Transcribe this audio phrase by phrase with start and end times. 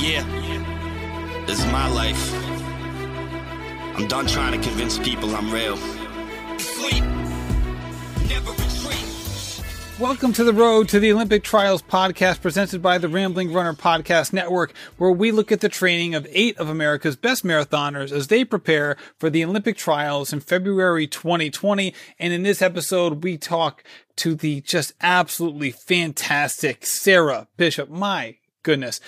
[0.00, 0.24] Yeah,
[1.46, 2.32] this is my life.
[3.98, 5.76] I'm done trying to convince people I'm real.
[6.56, 7.04] Sleep,
[8.26, 9.62] never retreat.
[10.00, 14.32] Welcome to the Road to the Olympic Trials podcast presented by the Rambling Runner Podcast
[14.32, 18.42] Network, where we look at the training of eight of America's best marathoners as they
[18.42, 21.92] prepare for the Olympic Trials in February 2020.
[22.18, 23.84] And in this episode, we talk
[24.16, 27.90] to the just absolutely fantastic Sarah Bishop.
[27.90, 29.00] My goodness.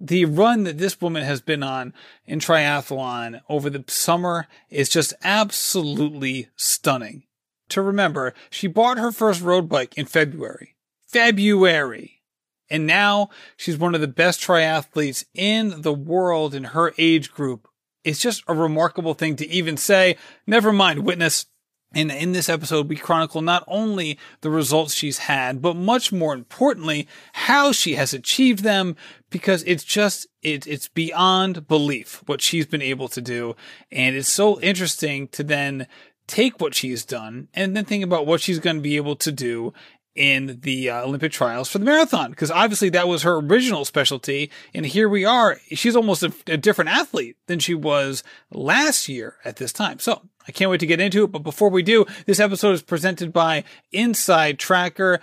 [0.00, 1.92] The run that this woman has been on
[2.24, 7.24] in triathlon over the summer is just absolutely stunning
[7.70, 10.76] to remember, she bought her first road bike in February.
[11.08, 12.20] February.
[12.68, 17.66] And now she's one of the best triathletes in the world in her age group.
[18.04, 20.16] It's just a remarkable thing to even say.
[20.46, 21.46] Never mind witness.
[21.92, 26.34] And in this episode, we chronicle not only the results she's had, but much more
[26.34, 28.94] importantly, how she has achieved them
[29.28, 33.56] because it's just, it, it's beyond belief what she's been able to do.
[33.90, 35.88] And it's so interesting to then
[36.28, 39.32] take what she's done and then think about what she's going to be able to
[39.32, 39.72] do
[40.14, 42.30] in the uh, Olympic trials for the marathon.
[42.30, 44.50] Because obviously that was her original specialty.
[44.74, 45.58] And here we are.
[45.72, 49.98] She's almost a, a, different athlete than she was last year at this time.
[49.98, 51.32] So I can't wait to get into it.
[51.32, 55.20] But before we do, this episode is presented by Inside Tracker.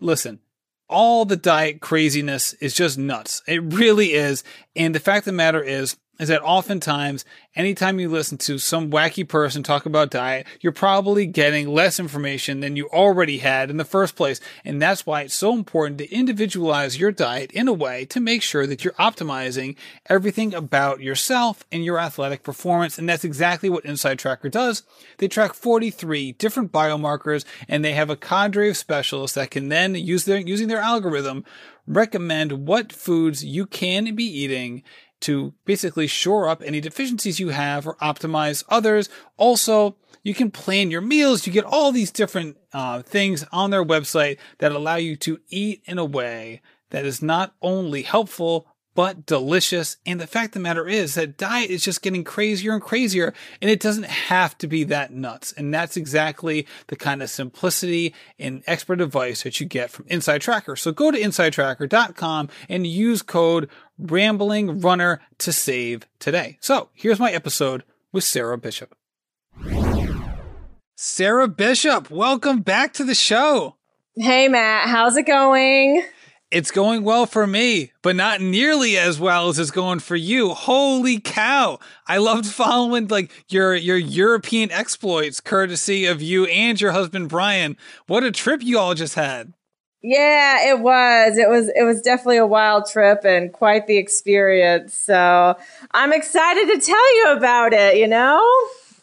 [0.00, 0.40] Listen,
[0.88, 3.42] all the diet craziness is just nuts.
[3.46, 4.44] It really is.
[4.76, 7.24] And the fact of the matter is, is that oftentimes,
[7.56, 12.60] anytime you listen to some wacky person talk about diet, you're probably getting less information
[12.60, 14.38] than you already had in the first place.
[14.62, 18.42] And that's why it's so important to individualize your diet in a way to make
[18.42, 19.76] sure that you're optimizing
[20.10, 22.98] everything about yourself and your athletic performance.
[22.98, 24.82] And that's exactly what Inside Tracker does.
[25.16, 29.94] They track 43 different biomarkers and they have a cadre of specialists that can then
[29.94, 31.46] use their, using their algorithm,
[31.86, 34.82] recommend what foods you can be eating
[35.20, 39.08] to basically shore up any deficiencies you have or optimize others.
[39.36, 41.46] Also, you can plan your meals.
[41.46, 45.82] You get all these different uh, things on their website that allow you to eat
[45.84, 48.66] in a way that is not only helpful,
[49.00, 49.96] but delicious.
[50.04, 53.32] And the fact of the matter is that diet is just getting crazier and crazier
[53.62, 55.52] and it doesn't have to be that nuts.
[55.52, 60.42] And that's exactly the kind of simplicity and expert advice that you get from Inside
[60.42, 60.76] Tracker.
[60.76, 66.58] So go to insidetracker.com and use code rambling runner to save today.
[66.60, 68.94] So here's my episode with Sarah Bishop.
[70.94, 73.76] Sarah Bishop, welcome back to the show.
[74.14, 76.04] Hey, Matt, how's it going?
[76.50, 80.50] It's going well for me, but not nearly as well as it's going for you.
[80.50, 81.78] Holy cow.
[82.08, 87.76] I loved following like your your European exploits courtesy of you and your husband Brian.
[88.08, 89.52] What a trip you all just had.
[90.02, 91.38] Yeah, it was.
[91.38, 94.94] It was it was definitely a wild trip and quite the experience.
[94.94, 95.56] So,
[95.92, 98.44] I'm excited to tell you about it, you know?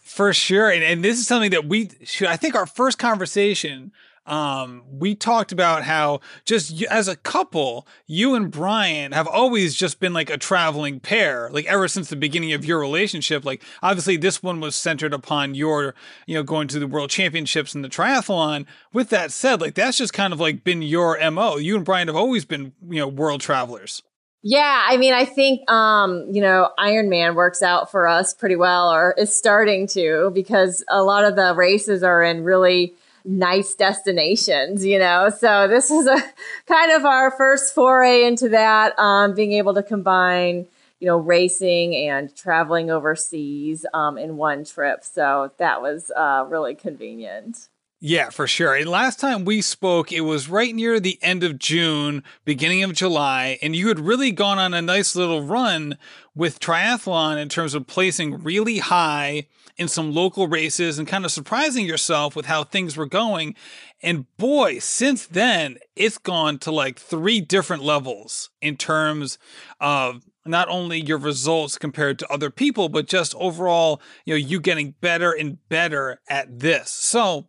[0.01, 0.69] For sure.
[0.69, 3.93] And, and this is something that we should I think our first conversation
[4.27, 9.99] um, we talked about how just as a couple, you and Brian have always just
[9.99, 13.45] been like a traveling pair, like ever since the beginning of your relationship.
[13.45, 15.95] Like, obviously, this one was centered upon your,
[16.25, 18.65] you know, going to the world championships and the triathlon.
[18.91, 21.55] With that said, like, that's just kind of like been your MO.
[21.55, 24.03] You and Brian have always been, you know, world travelers.
[24.43, 28.93] Yeah, I mean, I think um, you know, Ironman works out for us pretty well,
[28.93, 32.93] or is starting to, because a lot of the races are in really
[33.25, 35.29] nice destinations, you know.
[35.29, 36.21] So this was a
[36.65, 40.67] kind of our first foray into that, um, being able to combine,
[40.99, 45.03] you know, racing and traveling overseas um, in one trip.
[45.03, 47.69] So that was uh, really convenient.
[47.99, 48.75] Yeah, for sure.
[48.75, 52.93] And last time we spoke, it was right near the end of June, beginning of
[52.93, 55.97] July, and you had really gone on a nice little run
[56.35, 61.31] with triathlon in terms of placing really high in some local races and kind of
[61.31, 63.55] surprising yourself with how things were going.
[64.01, 69.37] And boy, since then, it's gone to like three different levels in terms
[69.79, 74.59] of not only your results compared to other people, but just overall, you know, you
[74.59, 76.89] getting better and better at this.
[76.89, 77.47] So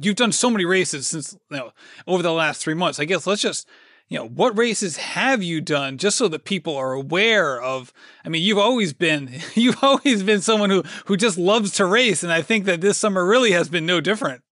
[0.00, 1.72] you've done so many races since, you know,
[2.06, 2.98] over the last three months.
[2.98, 3.68] I guess let's just
[4.08, 7.92] you know, what races have you done just so that people are aware of?
[8.24, 12.22] I mean, you've always been, you've always been someone who, who just loves to race.
[12.22, 14.42] And I think that this summer really has been no different.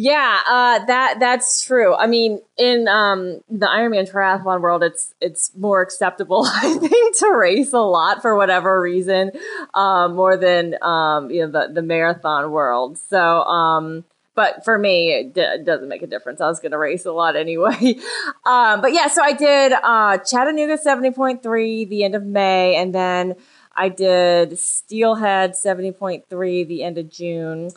[0.00, 1.92] Yeah, uh, that that's true.
[1.92, 7.32] I mean, in um, the Ironman triathlon world, it's it's more acceptable, I think, to
[7.32, 9.32] race a lot for whatever reason,
[9.74, 12.96] uh, more than um, you know the the marathon world.
[12.96, 14.04] So, um,
[14.38, 16.40] but for me, it, d- doesn't make a difference.
[16.40, 17.96] I was going to race a lot anyway.
[18.46, 23.34] um, but yeah, so I did uh, Chattanooga 70.3 the end of May, and then
[23.74, 27.72] I did Steelhead 70.3 the end of June,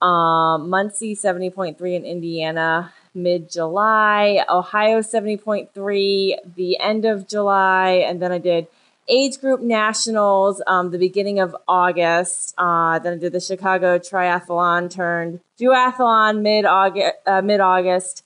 [0.00, 8.30] um, Muncie 70.3 in Indiana mid July, Ohio 70.3 the end of July, and then
[8.30, 8.68] I did
[9.08, 12.54] age group nationals um, the beginning of August.
[12.58, 17.14] Uh, then I did the Chicago Triathlon turned duathlon mid August.
[17.26, 18.22] Uh, mid August.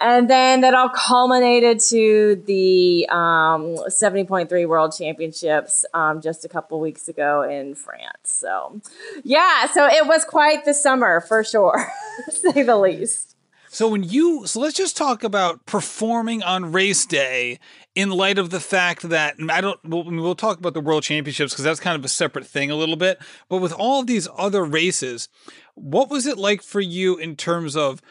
[0.00, 6.80] And then that all culminated to the um, 70.3 World Championships um, just a couple
[6.80, 8.10] weeks ago in France.
[8.24, 8.80] So,
[9.22, 11.86] yeah, so it was quite the summer for sure,
[12.30, 13.31] say the least.
[13.72, 17.58] So when you so let's just talk about performing on race day
[17.94, 21.54] in light of the fact that I don't we'll, we'll talk about the world championships
[21.54, 23.18] because that's kind of a separate thing a little bit.
[23.48, 25.30] But with all of these other races,
[25.74, 28.02] what was it like for you in terms of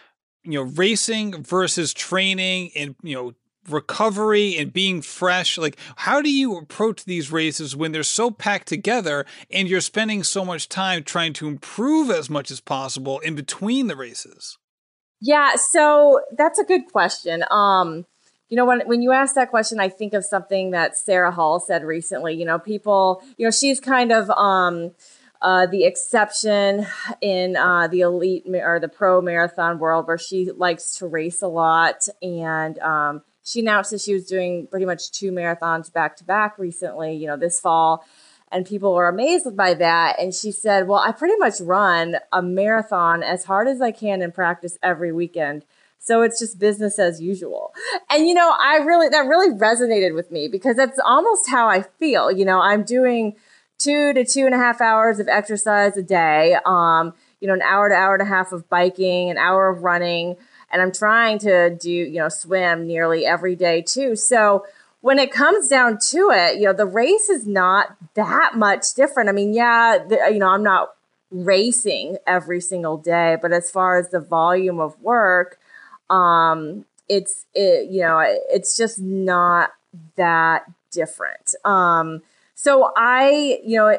[0.43, 3.33] you know racing versus training and you know
[3.69, 8.67] recovery and being fresh like how do you approach these races when they're so packed
[8.67, 13.35] together and you're spending so much time trying to improve as much as possible in
[13.35, 14.57] between the races
[15.21, 17.45] yeah, so that's a good question.
[17.51, 18.05] Um,
[18.49, 21.59] you know, when when you ask that question, I think of something that Sarah Hall
[21.59, 22.33] said recently.
[22.33, 24.91] You know, people, you know, she's kind of um,
[25.41, 26.87] uh, the exception
[27.21, 31.47] in uh, the elite or the pro marathon world, where she likes to race a
[31.47, 36.23] lot, and um, she announced that she was doing pretty much two marathons back to
[36.23, 37.13] back recently.
[37.13, 38.03] You know, this fall
[38.51, 40.19] and people were amazed by that.
[40.19, 44.21] And she said, Well, I pretty much run a marathon as hard as I can
[44.21, 45.63] in practice every weekend.
[46.03, 47.73] So it's just business as usual.
[48.09, 51.83] And, you know, I really, that really resonated with me because that's almost how I
[51.83, 52.31] feel.
[52.31, 53.35] You know, I'm doing
[53.77, 57.61] two to two and a half hours of exercise a day, um, you know, an
[57.61, 60.37] hour to hour and a half of biking, an hour of running.
[60.71, 64.15] And I'm trying to do, you know, swim nearly every day too.
[64.15, 64.65] So,
[65.01, 69.29] when it comes down to it, you know, the race is not that much different.
[69.29, 70.91] I mean, yeah, the, you know, I'm not
[71.31, 75.59] racing every single day, but as far as the volume of work,
[76.09, 78.19] um, it's it, you know,
[78.49, 79.71] it's just not
[80.17, 81.55] that different.
[81.65, 82.21] Um,
[82.53, 83.97] so I, you know,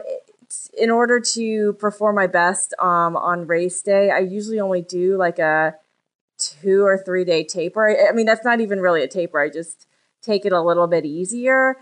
[0.78, 5.38] in order to perform my best um, on race day, I usually only do like
[5.38, 5.75] a
[6.38, 7.88] two or three day taper.
[7.88, 9.40] I, I mean, that's not even really a taper.
[9.40, 9.87] I just
[10.22, 11.76] take it a little bit easier.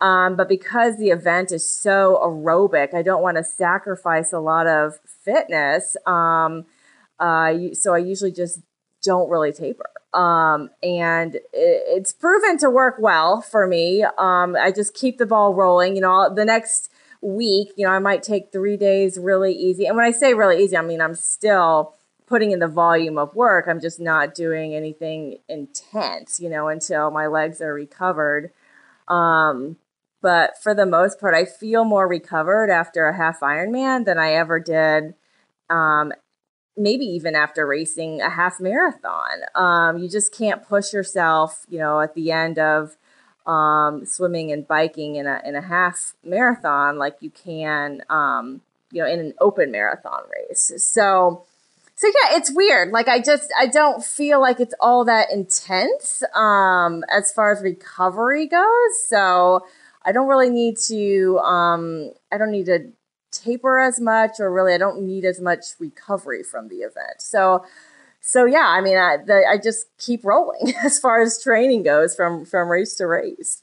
[0.00, 4.66] Um, but because the event is so aerobic, I don't want to sacrifice a lot
[4.66, 5.96] of fitness.
[6.06, 6.66] Um,
[7.18, 8.60] uh, so I usually just
[9.02, 9.88] don't really taper.
[10.12, 14.04] Um, and it, it's proven to work well for me.
[14.18, 15.94] Um, I just keep the ball rolling.
[15.94, 16.90] You know, the next
[17.20, 19.86] week, you know, I might take three days really easy.
[19.86, 21.94] And when I say really easy, I mean I'm still
[22.26, 23.66] putting in the volume of work.
[23.68, 28.50] I'm just not doing anything intense, you know, until my legs are recovered.
[29.08, 29.76] Um,
[30.22, 34.32] but for the most part, I feel more recovered after a half Ironman than I
[34.32, 35.14] ever did.
[35.68, 36.12] Um,
[36.76, 39.42] maybe even after racing a half marathon.
[39.54, 42.96] Um, you just can't push yourself, you know, at the end of
[43.46, 49.02] um, swimming and biking in a in a half marathon like you can, um, you
[49.02, 50.72] know, in an open marathon race.
[50.78, 51.44] So
[51.96, 52.90] so yeah, it's weird.
[52.90, 57.62] Like I just I don't feel like it's all that intense um as far as
[57.62, 59.08] recovery goes.
[59.08, 59.64] So
[60.02, 62.90] I don't really need to um I don't need to
[63.30, 67.20] taper as much or really I don't need as much recovery from the event.
[67.20, 67.64] So
[68.20, 72.16] so yeah, I mean I the, I just keep rolling as far as training goes
[72.16, 73.62] from from race to race.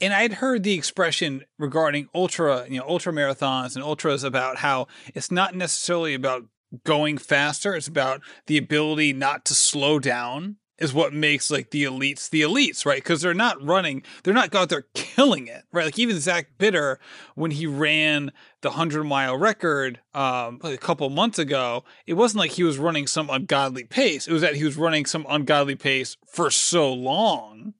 [0.00, 4.88] And I'd heard the expression regarding ultra, you know, ultra marathons and ultras about how
[5.14, 6.44] it's not necessarily about
[6.84, 7.74] going faster.
[7.74, 12.42] It's about the ability not to slow down is what makes like the elites the
[12.42, 13.02] elites, right?
[13.02, 15.86] Because they're not running, they're not out there killing it, right?
[15.86, 16.98] Like even Zach Bitter,
[17.34, 22.52] when he ran the hundred mile record um, a couple months ago, it wasn't like
[22.52, 24.28] he was running some ungodly pace.
[24.28, 27.74] It was that he was running some ungodly pace for so long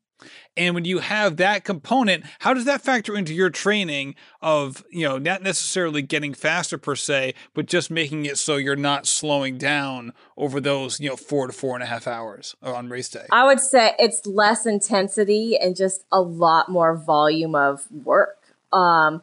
[0.57, 5.07] and when you have that component, how does that factor into your training of, you
[5.07, 9.59] know, not necessarily getting faster per se, but just making it so you're not slowing
[9.59, 13.27] down over those, you know, four to four and a half hours on race day?
[13.31, 18.43] I would say it's less intensity and just a lot more volume of work.
[18.73, 19.23] Um,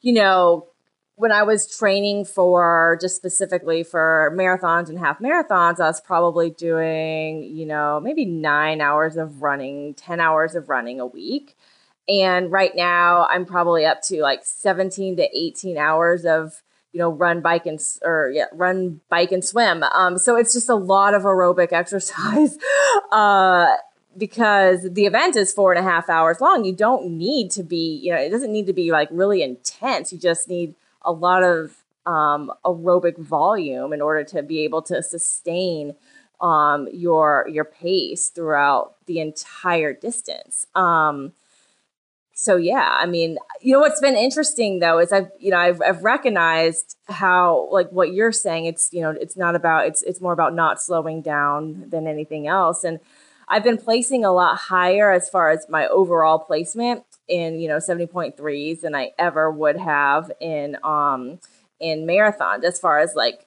[0.00, 0.68] you know,
[1.18, 6.50] when I was training for just specifically for marathons and half marathons, I was probably
[6.50, 11.56] doing, you know, maybe nine hours of running, 10 hours of running a week.
[12.08, 17.10] And right now I'm probably up to like 17 to 18 hours of you know,
[17.10, 19.82] run, bike, and or yeah, run, bike, and swim.
[19.82, 22.56] Um, so it's just a lot of aerobic exercise.
[23.12, 23.76] Uh,
[24.16, 26.64] because the event is four and a half hours long.
[26.64, 30.12] You don't need to be, you know, it doesn't need to be like really intense.
[30.12, 35.02] You just need a lot of um, aerobic volume in order to be able to
[35.02, 35.94] sustain
[36.40, 40.66] um, your your pace throughout the entire distance.
[40.74, 41.32] Um,
[42.34, 45.82] so yeah, I mean, you know what's been interesting though is I've you know I've,
[45.82, 48.66] I've recognized how like what you're saying.
[48.66, 52.46] It's you know it's not about it's it's more about not slowing down than anything
[52.46, 52.84] else.
[52.84, 53.00] And
[53.48, 57.76] I've been placing a lot higher as far as my overall placement in you know
[57.76, 61.38] 70.3s than I ever would have in um
[61.80, 63.46] in marathons as far as like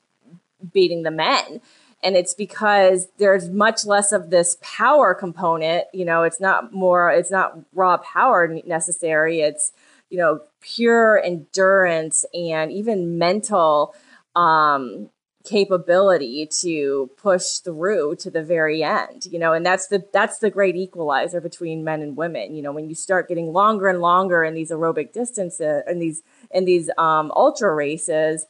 [0.74, 1.62] beating the men.
[2.04, 7.12] And it's because there's much less of this power component you know it's not more
[7.12, 9.42] it's not raw power necessary.
[9.42, 9.72] It's
[10.10, 13.96] you know pure endurance and even mental
[14.36, 15.10] um
[15.44, 20.50] capability to push through to the very end you know and that's the that's the
[20.50, 24.44] great equalizer between men and women you know when you start getting longer and longer
[24.44, 26.22] in these aerobic distances and these
[26.52, 28.46] in these um ultra races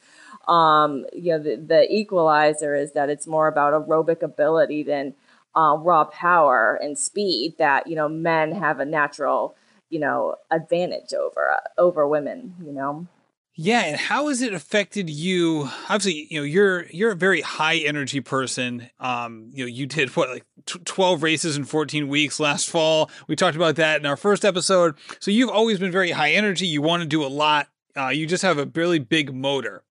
[0.48, 5.14] um, you know, the, the equalizer is that it's more about aerobic ability than
[5.54, 9.54] uh, raw power and speed that, you know, men have a natural,
[9.90, 13.06] you know, advantage over, uh, over women, you know?
[13.54, 15.68] Yeah, and how has it affected you?
[15.88, 18.88] Obviously, you know you're you're a very high energy person.
[18.98, 23.10] Um, you know, you did what like t- twelve races in fourteen weeks last fall.
[23.28, 24.94] We talked about that in our first episode.
[25.20, 26.66] So you've always been very high energy.
[26.66, 27.68] You want to do a lot.
[27.94, 29.84] Uh, you just have a really big motor.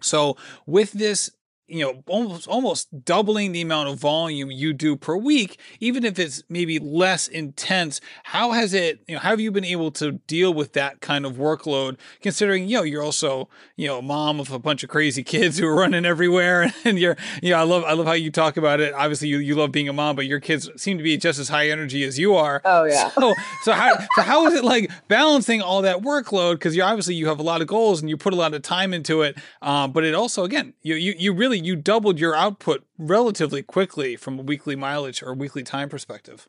[0.00, 1.30] So with this
[1.66, 6.18] you know almost almost doubling the amount of volume you do per week even if
[6.18, 10.12] it's maybe less intense how has it you know how have you been able to
[10.26, 14.40] deal with that kind of workload considering you know you're also you know a mom
[14.40, 17.62] of a bunch of crazy kids who are running everywhere and you're you know I
[17.62, 18.92] love I love how you talk about it.
[18.94, 21.48] Obviously you, you love being a mom but your kids seem to be just as
[21.48, 22.60] high energy as you are.
[22.64, 23.10] Oh yeah.
[23.10, 26.54] So so how so how is it like balancing all that workload?
[26.54, 28.62] Because you obviously you have a lot of goals and you put a lot of
[28.62, 32.18] time into it um, but it also again you you, you really really you doubled
[32.18, 36.48] your output relatively quickly from a weekly mileage or weekly time perspective.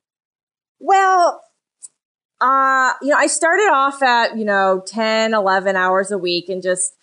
[0.80, 1.42] Well,
[2.42, 6.62] uh, you know, I started off at, you know, 10, 11 hours a week and
[6.62, 6.96] just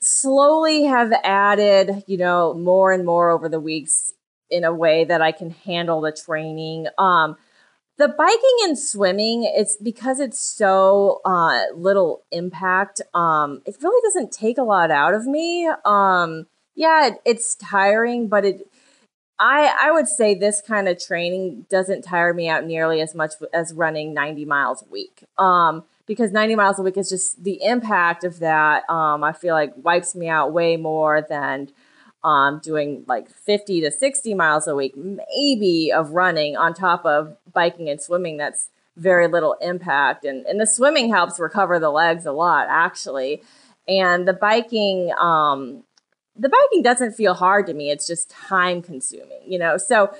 [0.00, 4.12] slowly have added, you know, more and more over the weeks
[4.50, 6.86] in a way that I can handle the training.
[6.98, 7.36] Um,
[7.98, 13.00] the biking and swimming, it's because it's so uh, little impact.
[13.14, 15.68] Um, it really doesn't take a lot out of me.
[15.84, 18.62] Um, yeah, it, it's tiring, but it
[19.38, 23.32] I I would say this kind of training doesn't tire me out nearly as much
[23.52, 25.24] as running 90 miles a week.
[25.38, 28.88] Um, because 90 miles a week is just the impact of that.
[28.90, 31.70] Um, I feel like wipes me out way more than
[32.24, 37.36] um, doing like 50 to 60 miles a week, maybe of running on top of
[37.52, 38.36] biking and swimming.
[38.36, 40.24] That's very little impact.
[40.24, 43.42] And, and the swimming helps recover the legs a lot, actually.
[43.88, 45.82] And the biking, um,
[46.36, 47.90] the biking doesn't feel hard to me.
[47.90, 49.76] It's just time consuming, you know?
[49.76, 50.14] So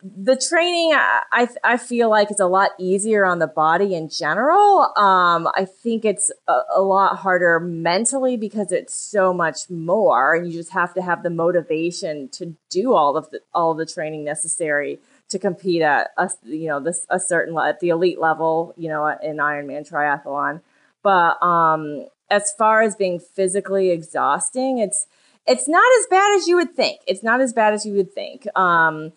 [0.00, 4.96] the training, I, I feel like it's a lot easier on the body in general.
[4.96, 10.46] Um, I think it's a, a lot harder mentally because it's so much more and
[10.46, 13.86] you just have to have the motivation to do all of the, all of the
[13.86, 18.74] training necessary to compete at a, you know, this, a certain, at the elite level,
[18.76, 20.60] you know, in Ironman triathlon.
[21.02, 25.06] But, um, as far as being physically exhausting, it's,
[25.46, 27.00] it's not as bad as you would think.
[27.06, 28.46] It's not as bad as you would think.
[28.56, 29.12] Um,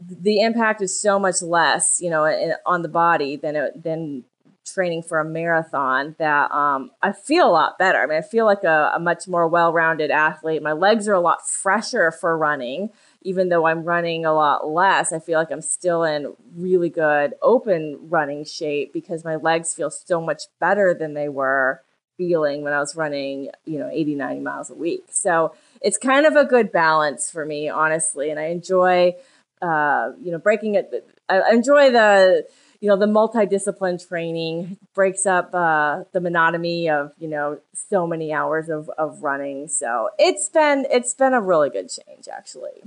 [0.00, 4.24] the impact is so much less, you know, in, on the body than it, than
[4.64, 7.98] training for a marathon that um, I feel a lot better.
[7.98, 10.62] I mean, I feel like a, a much more well-rounded athlete.
[10.62, 12.90] My legs are a lot fresher for running,
[13.22, 15.12] even though I'm running a lot less.
[15.12, 19.90] I feel like I'm still in really good open running shape because my legs feel
[19.90, 21.82] so much better than they were
[22.18, 25.06] feeling when I was running, you know, 80, 90 miles a week.
[25.10, 28.30] So it's kind of a good balance for me, honestly.
[28.30, 29.14] And I enjoy,
[29.62, 30.92] uh, you know, breaking it.
[31.30, 32.46] I enjoy the,
[32.80, 38.32] you know, the multidiscipline training breaks up uh, the monotony of, you know, so many
[38.32, 39.68] hours of, of running.
[39.68, 42.82] So it's been, it's been a really good change actually.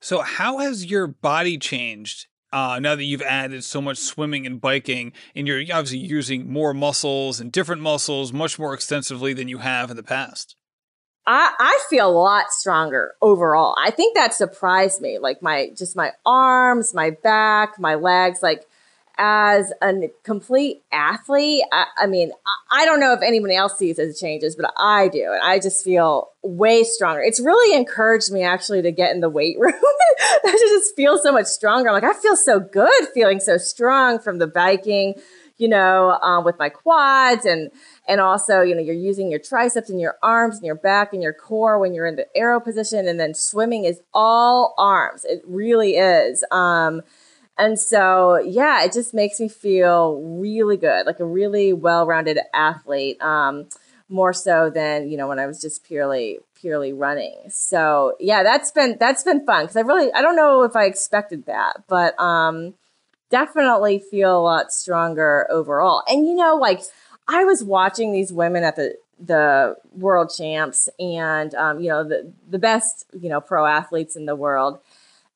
[0.00, 4.60] So how has your body changed uh, now that you've added so much swimming and
[4.60, 9.58] biking, and you're obviously using more muscles and different muscles much more extensively than you
[9.58, 10.56] have in the past.
[11.26, 13.76] I, I feel a lot stronger overall.
[13.78, 15.18] I think that surprised me.
[15.18, 18.42] Like my just my arms, my back, my legs.
[18.42, 18.66] Like
[19.18, 23.96] as a complete athlete, I, I mean, I, I, don't know if anyone else sees
[23.96, 25.32] those changes, but I do.
[25.32, 27.20] And I just feel way stronger.
[27.20, 29.72] It's really encouraged me actually to get in the weight room.
[30.44, 31.88] I just feel so much stronger.
[31.88, 35.14] I'm like, I feel so good feeling so strong from the biking,
[35.56, 37.72] you know, um, with my quads and,
[38.06, 41.24] and also, you know, you're using your triceps and your arms and your back and
[41.24, 43.08] your core when you're in the aero position.
[43.08, 45.24] And then swimming is all arms.
[45.24, 46.44] It really is.
[46.52, 47.02] Um,
[47.58, 53.20] and so, yeah, it just makes me feel really good, like a really well-rounded athlete.
[53.20, 53.68] Um,
[54.08, 57.36] more so than you know when I was just purely purely running.
[57.50, 60.84] So yeah, that's been that's been fun because I really I don't know if I
[60.84, 62.74] expected that, but um,
[63.30, 66.02] definitely feel a lot stronger overall.
[66.08, 66.80] And you know, like
[67.28, 72.32] I was watching these women at the the world champs and um, you know the
[72.48, 74.78] the best you know pro athletes in the world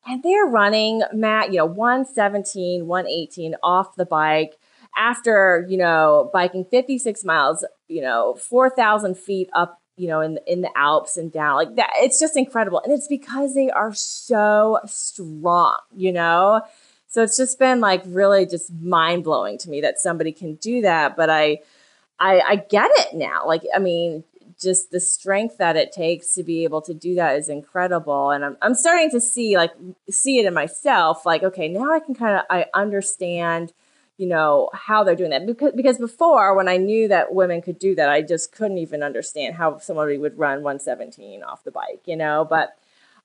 [0.07, 4.59] and they're running, Matt, you know, 117, 118 off the bike
[4.97, 10.63] after, you know, biking 56 miles, you know, 4,000 feet up, you know, in, in
[10.63, 11.91] the Alps and down like that.
[11.97, 12.81] It's just incredible.
[12.85, 16.63] And it's because they are so strong, you know?
[17.09, 20.81] So it's just been like really just mind blowing to me that somebody can do
[20.83, 21.17] that.
[21.17, 21.61] But I,
[22.19, 23.47] I, I get it now.
[23.47, 24.25] Like, I mean,
[24.63, 28.31] just the strength that it takes to be able to do that is incredible.
[28.31, 29.73] And i'm, I'm starting to see like
[30.09, 33.73] see it in myself like okay now i can kind of i understand
[34.19, 35.47] you know how they're doing that.
[35.47, 39.03] Because because before when i knew that women could do that i just couldn't even
[39.03, 42.47] understand how somebody would run 117 off the bike you know?
[42.49, 42.77] But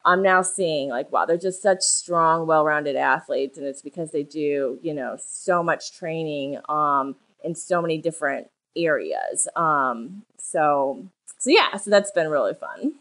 [0.06, 4.24] i'm now seeing like wow they're just such strong well-rounded athletes and it's because they
[4.24, 11.08] do you know so much training um in so many different areas um so
[11.38, 12.96] so yeah, so that's been really fun.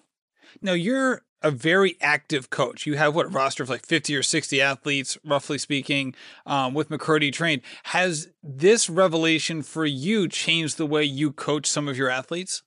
[0.63, 2.87] Now you're a very active coach.
[2.87, 6.15] You have what roster of like 50 or 60 athletes, roughly speaking,
[6.45, 7.63] um, with McKirdy Trained.
[7.85, 12.63] Has this revelation for you changed the way you coach some of your athletes?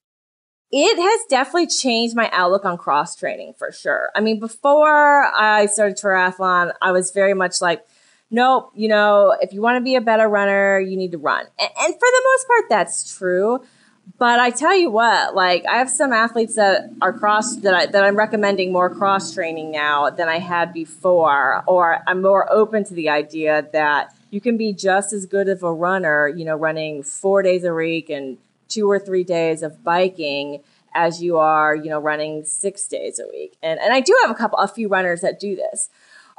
[0.72, 4.10] It has definitely changed my outlook on cross training for sure.
[4.16, 7.84] I mean, before I started triathlon, I was very much like,
[8.32, 11.46] nope, you know, if you want to be a better runner, you need to run.
[11.60, 13.64] And, and for the most part, that's true.
[14.18, 17.86] But I tell you what, like I have some athletes that are cross that I,
[17.86, 22.84] that I'm recommending more cross training now than I had before, or I'm more open
[22.86, 26.56] to the idea that you can be just as good of a runner, you know,
[26.56, 31.76] running four days a week and two or three days of biking as you are,
[31.76, 33.58] you know, running six days a week.
[33.62, 35.90] And and I do have a couple, a few runners that do this.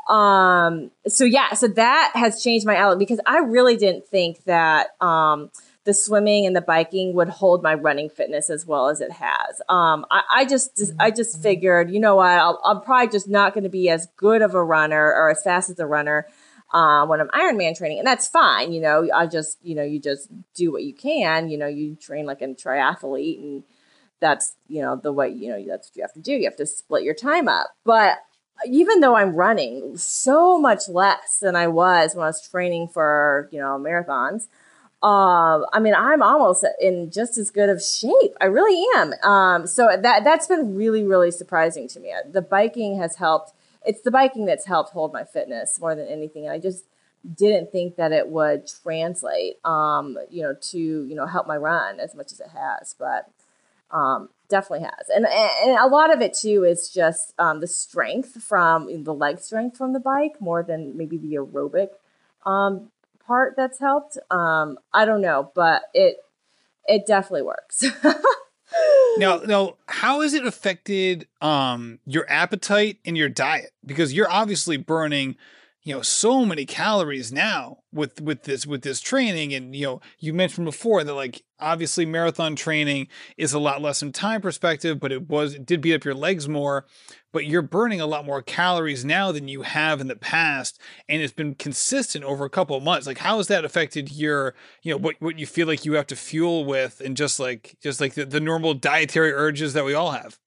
[0.08, 4.88] Um, so yeah, so that has changed my outlook because I really didn't think that.
[5.00, 5.50] Um,
[5.84, 9.62] the swimming and the biking would hold my running fitness as well as it has.
[9.68, 13.54] Um, I, I, just, I just figured, you know what, I'll, I'm probably just not
[13.54, 16.26] going to be as good of a runner or as fast as a runner
[16.72, 18.72] um, when I'm Ironman training, and that's fine.
[18.72, 21.48] You know, I just, you know, you just do what you can.
[21.48, 23.64] You know, you train like a triathlete, and
[24.20, 26.32] that's, you know, the way, you know, that's what you have to do.
[26.32, 28.18] You have to split your time up, but
[28.66, 33.48] even though I'm running so much less than I was when I was training for,
[33.52, 34.48] you know, marathons,
[35.02, 38.34] um, I mean, I'm almost in just as good of shape.
[38.40, 39.14] I really am.
[39.22, 42.12] Um, so that that's been really, really surprising to me.
[42.30, 43.54] The biking has helped.
[43.86, 46.44] It's the biking that's helped hold my fitness more than anything.
[46.44, 46.84] And I just
[47.34, 51.98] didn't think that it would translate, um, you know, to you know help my run
[51.98, 52.94] as much as it has.
[52.98, 53.30] But
[53.90, 58.42] um, definitely has, and and a lot of it too is just um, the strength
[58.42, 61.88] from the leg strength from the bike more than maybe the aerobic
[62.44, 62.90] um,
[63.26, 64.18] part that's helped.
[64.30, 66.18] Um, I don't know, but it
[66.86, 67.84] it definitely works.
[69.16, 73.72] now, now, how has it affected um, your appetite and your diet?
[73.86, 75.36] Because you're obviously burning
[75.90, 79.52] you know so many calories now with with this with this training.
[79.52, 84.00] And you know you mentioned before that like obviously marathon training is a lot less
[84.00, 86.86] in time perspective but it was it did beat up your legs more.
[87.32, 90.80] But you're burning a lot more calories now than you have in the past.
[91.08, 93.08] And it's been consistent over a couple of months.
[93.08, 96.06] Like how has that affected your you know what, what you feel like you have
[96.06, 99.94] to fuel with and just like just like the, the normal dietary urges that we
[99.94, 100.38] all have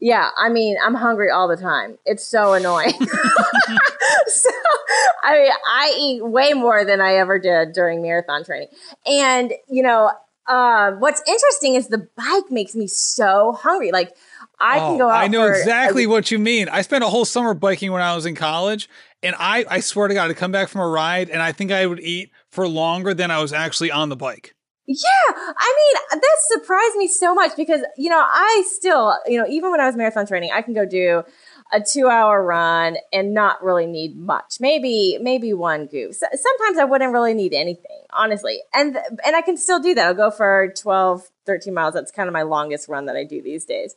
[0.00, 1.98] yeah, I mean, I'm hungry all the time.
[2.06, 2.92] It's so annoying.
[4.26, 4.50] so,
[5.22, 8.68] I mean, I eat way more than I ever did during marathon training.
[9.06, 10.10] And, you know,
[10.48, 13.92] uh, what's interesting is the bike makes me so hungry.
[13.92, 14.16] Like,
[14.58, 15.22] I oh, can go out.
[15.22, 16.68] I know exactly what you mean.
[16.68, 18.88] I spent a whole summer biking when I was in college,
[19.22, 21.72] and I, I swear to God, I'd come back from a ride, and I think
[21.72, 24.54] I would eat for longer than I was actually on the bike.
[24.92, 29.46] Yeah, I mean that surprised me so much because you know I still you know
[29.48, 31.22] even when I was marathon training I can go do
[31.72, 34.56] a two hour run and not really need much.
[34.58, 36.18] Maybe maybe one goose.
[36.18, 38.62] Sometimes I wouldn't really need anything, honestly.
[38.74, 40.06] And and I can still do that.
[40.08, 41.94] I'll go for 12, 13 miles.
[41.94, 43.94] That's kind of my longest run that I do these days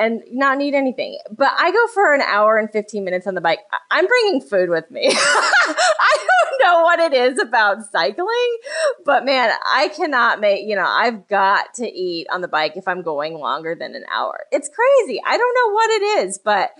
[0.00, 1.18] and not need anything.
[1.30, 3.60] But I go for an hour and 15 minutes on the bike.
[3.90, 5.10] I'm bringing food with me.
[5.14, 8.56] I don't know what it is about cycling,
[9.04, 12.88] but man, I cannot make, you know, I've got to eat on the bike if
[12.88, 14.46] I'm going longer than an hour.
[14.50, 15.20] It's crazy.
[15.24, 16.70] I don't know what it is, but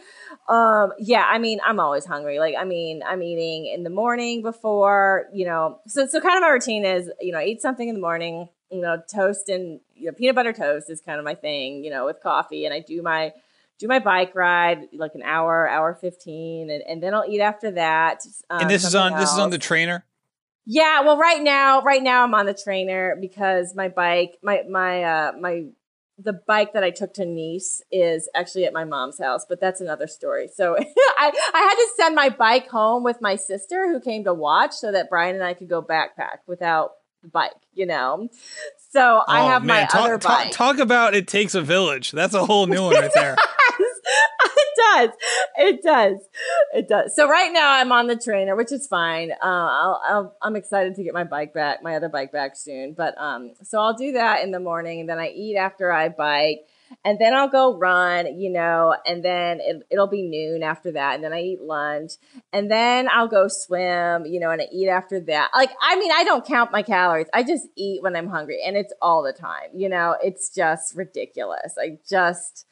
[0.49, 2.39] um yeah, I mean, I'm always hungry.
[2.39, 5.81] Like I mean, I'm eating in the morning before, you know.
[5.87, 8.81] So so kind of my routine is, you know, eat something in the morning, you
[8.81, 12.07] know, toast and you know, peanut butter toast is kind of my thing, you know,
[12.07, 12.65] with coffee.
[12.65, 13.33] And I do my
[13.79, 17.71] do my bike ride like an hour, hour fifteen, and, and then I'll eat after
[17.73, 18.21] that.
[18.49, 19.21] Um, and this is on else.
[19.21, 20.05] this is on the trainer.
[20.67, 25.03] Yeah, well, right now, right now I'm on the trainer because my bike, my my
[25.03, 25.65] uh my
[26.23, 29.81] the bike that I took to Nice is actually at my mom's house, but that's
[29.81, 30.49] another story.
[30.55, 30.77] So
[31.19, 34.73] I, I had to send my bike home with my sister who came to watch
[34.73, 36.93] so that Brian and I could go backpack without
[37.25, 38.29] bike, you know?
[38.91, 39.83] So oh, I have man.
[39.83, 40.51] my talk, other bike.
[40.51, 42.11] Talk, talk, about it takes a village.
[42.13, 43.37] That's a whole new one right there.
[44.45, 45.11] it does.
[45.57, 46.17] It does.
[46.75, 47.15] It does.
[47.15, 49.31] So right now I'm on the trainer, which is fine.
[49.33, 52.95] Uh, I'll, i am excited to get my bike back, my other bike back soon.
[52.95, 56.09] But um, so I'll do that in the morning, and then I eat after I
[56.09, 56.67] bike
[57.05, 61.15] and then I'll go run, you know, and then it, it'll be noon after that,
[61.15, 62.13] and then I eat lunch,
[62.53, 65.51] and then I'll go swim, you know, and I eat after that.
[65.55, 67.29] Like, I mean, I don't count my calories.
[67.33, 70.17] I just eat when I'm hungry, and it's all the time, you know.
[70.23, 71.75] It's just ridiculous.
[71.79, 72.67] I just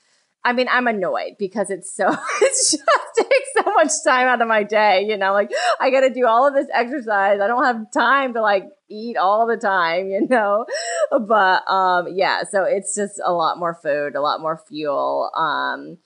[0.45, 2.09] I mean, I'm annoyed because it's so,
[2.43, 2.83] it just
[3.17, 5.05] takes so much time out of my day.
[5.07, 7.41] You know, like I got to do all of this exercise.
[7.41, 10.67] I don't have time to like eat all the time, you know?
[11.11, 15.31] But, um, yeah, so it's just a lot more food, a lot more fuel.
[15.35, 15.99] Um,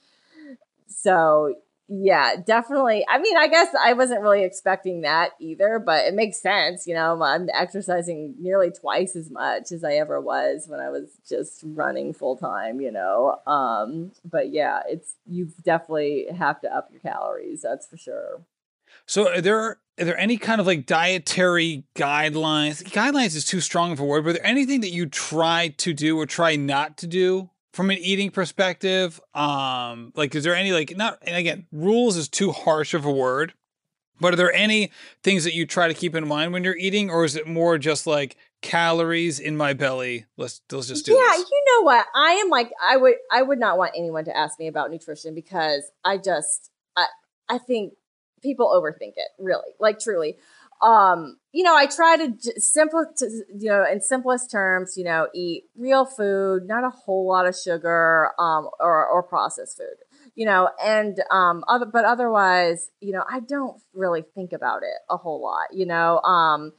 [0.87, 1.55] so
[1.95, 3.05] yeah, definitely.
[3.07, 6.87] I mean, I guess I wasn't really expecting that either, but it makes sense.
[6.87, 11.11] You know, I'm exercising nearly twice as much as I ever was when I was
[11.29, 13.37] just running full time, you know.
[13.47, 18.41] Um, but yeah, it's you definitely have to up your calories, that's for sure.
[19.05, 22.83] So are there are there any kind of like dietary guidelines?
[22.85, 25.93] Guidelines is too strong of a word, but are there anything that you try to
[25.93, 30.73] do or try not to do from an eating perspective um like is there any
[30.73, 33.55] like not and again rules is too harsh of a word
[34.23, 34.91] but are there any
[35.23, 37.77] things that you try to keep in mind when you're eating or is it more
[37.77, 40.27] just like calories in my belly?
[40.37, 41.51] Let's let's just do yeah this.
[41.51, 42.07] you know what?
[42.15, 45.35] I am like i would i would not want anyone to ask me about nutrition
[45.35, 47.07] because i just i
[47.49, 47.95] i think
[48.43, 50.37] people overthink it really like truly
[50.83, 55.05] um, you know, I try to j- simple, to, you know, in simplest terms, you
[55.05, 59.97] know, eat real food, not a whole lot of sugar, um, or, or processed food,
[60.35, 64.99] you know, and, um, other, but otherwise, you know, I don't really think about it
[65.09, 66.73] a whole lot, you know, um,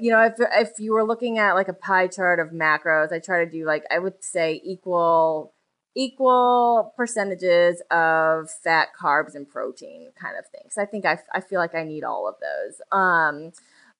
[0.00, 3.18] you know, if, if you were looking at like a pie chart of macros, I
[3.18, 5.53] try to do like, I would say equal
[5.96, 10.76] equal percentages of fat, carbs, and protein kind of things.
[10.76, 12.80] I think I, I feel like I need all of those.
[12.90, 13.52] Um,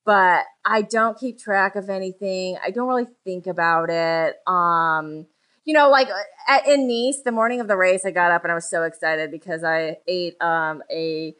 [0.05, 2.59] but I don't keep track of anything.
[2.63, 4.37] I don't really think about it.
[4.47, 5.27] Um,
[5.65, 8.43] you know, like uh, at, in Nice, the morning of the race, I got up
[8.45, 11.35] and I was so excited because I ate um, a,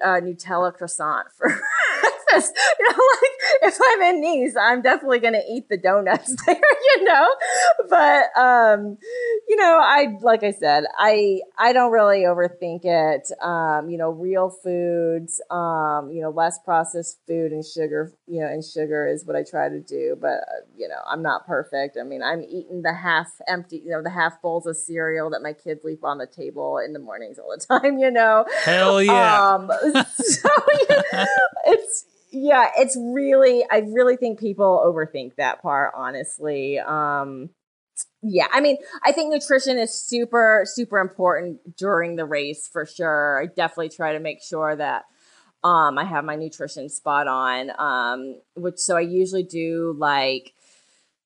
[0.00, 1.48] a Nutella croissant for
[2.28, 2.58] breakfast.
[2.78, 3.29] You know, like
[3.62, 7.28] if I'm in Nice, I'm definitely going to eat the donuts there, you know?
[7.88, 8.98] But, um,
[9.48, 13.30] you know, I, like I said, I, I don't really overthink it.
[13.42, 18.46] Um, you know, real foods, um, you know, less processed food and sugar, you know,
[18.46, 20.16] and sugar is what I try to do.
[20.20, 21.96] But, uh, you know, I'm not perfect.
[21.98, 25.42] I mean, I'm eating the half empty, you know, the half bowls of cereal that
[25.42, 28.44] my kids leave on the table in the mornings all the time, you know?
[28.64, 29.54] Hell yeah.
[29.54, 29.70] Um,
[30.18, 30.48] so,
[30.88, 31.24] yeah,
[31.66, 36.78] it's, yeah, it's really I really think people overthink that part, honestly.
[36.78, 37.50] Um
[38.22, 43.42] yeah, I mean, I think nutrition is super, super important during the race for sure.
[43.42, 45.04] I definitely try to make sure that
[45.62, 47.70] um, I have my nutrition spot on.
[47.78, 50.52] Um, which so I usually do like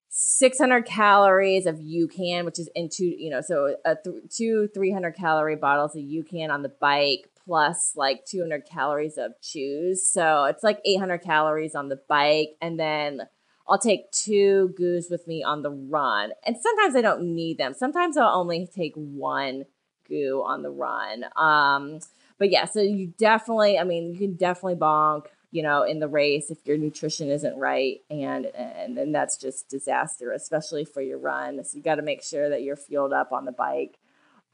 [0.09, 5.57] 600 calories of UCAN, which is into you know, so a th- two 300 calorie
[5.57, 10.07] bottles of UCAN on the bike plus like 200 calories of chews.
[10.07, 12.57] So it's like 800 calories on the bike.
[12.61, 13.23] And then
[13.69, 16.33] I'll take two goos with me on the run.
[16.47, 17.75] And sometimes I don't need them.
[17.75, 19.65] Sometimes I'll only take one
[20.09, 21.25] goo on the run.
[21.37, 22.01] Um,
[22.39, 26.09] but yeah, so you definitely, I mean, you can definitely bonk, you know, in the
[26.09, 28.01] race if your nutrition isn't right.
[28.11, 31.63] And, and then that's just disaster, especially for your run.
[31.65, 33.99] So you got to make sure that you're fueled up on the bike.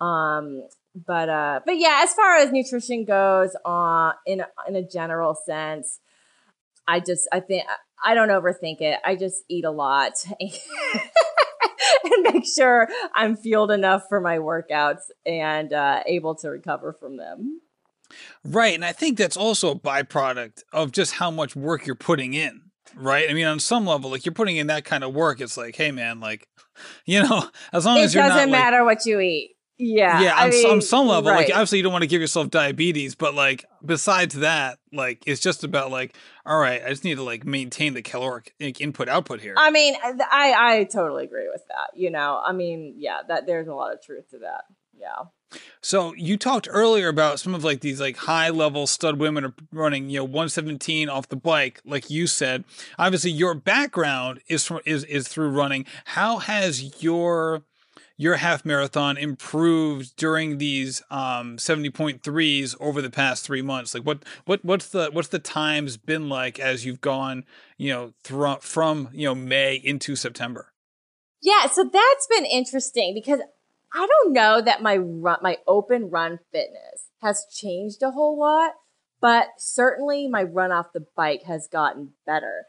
[0.00, 0.62] Um,
[0.94, 6.00] but uh, but yeah, as far as nutrition goes, uh, in in a general sense,
[6.87, 7.64] I just I think
[8.05, 8.98] I don't overthink it.
[9.05, 15.72] I just eat a lot and make sure I'm fueled enough for my workouts and
[15.72, 17.61] uh, able to recover from them.
[18.44, 22.35] Right, and I think that's also a byproduct of just how much work you're putting
[22.35, 22.62] in.
[22.96, 25.57] Right, I mean, on some level, like you're putting in that kind of work, it's
[25.57, 26.48] like, hey, man, like,
[27.05, 29.55] you know, as long it as you're It doesn't like, matter what you eat.
[29.81, 30.21] Yeah.
[30.21, 31.53] yeah, I on, mean, some, on some level, like right.
[31.53, 35.64] obviously you don't want to give yourself diabetes, but like besides that, like it's just
[35.64, 36.14] about like,
[36.45, 39.55] all right, I just need to like maintain the caloric input output here.
[39.57, 41.99] I mean, uh, I I totally agree with that.
[41.99, 44.64] You know, I mean, yeah, that there's a lot of truth to that.
[44.99, 45.59] Yeah.
[45.81, 49.55] So you talked earlier about some of like these like high level stud women are
[49.73, 52.64] running, you know, 117 off the bike, like you said.
[52.99, 55.87] Obviously, your background is from is is through running.
[56.05, 57.62] How has your
[58.20, 64.24] your half marathon improved during these um 70.3s over the past three months like what
[64.44, 67.44] what what's the what's the times been like as you've gone
[67.78, 68.12] you know
[68.61, 70.70] from you know may into september
[71.42, 73.40] Yeah, so that's been interesting because
[73.94, 78.72] I don't know that my run, my open run fitness has changed a whole lot,
[79.20, 82.66] but certainly my run off the bike has gotten better.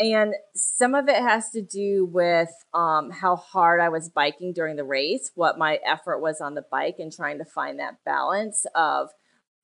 [0.00, 4.76] And some of it has to do with um, how hard I was biking during
[4.76, 8.64] the race, what my effort was on the bike, and trying to find that balance
[8.76, 9.10] of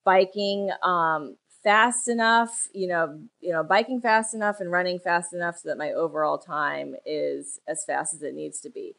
[0.05, 5.59] biking um, fast enough, you know, you know, biking fast enough and running fast enough
[5.59, 8.97] so that my overall time is as fast as it needs to be.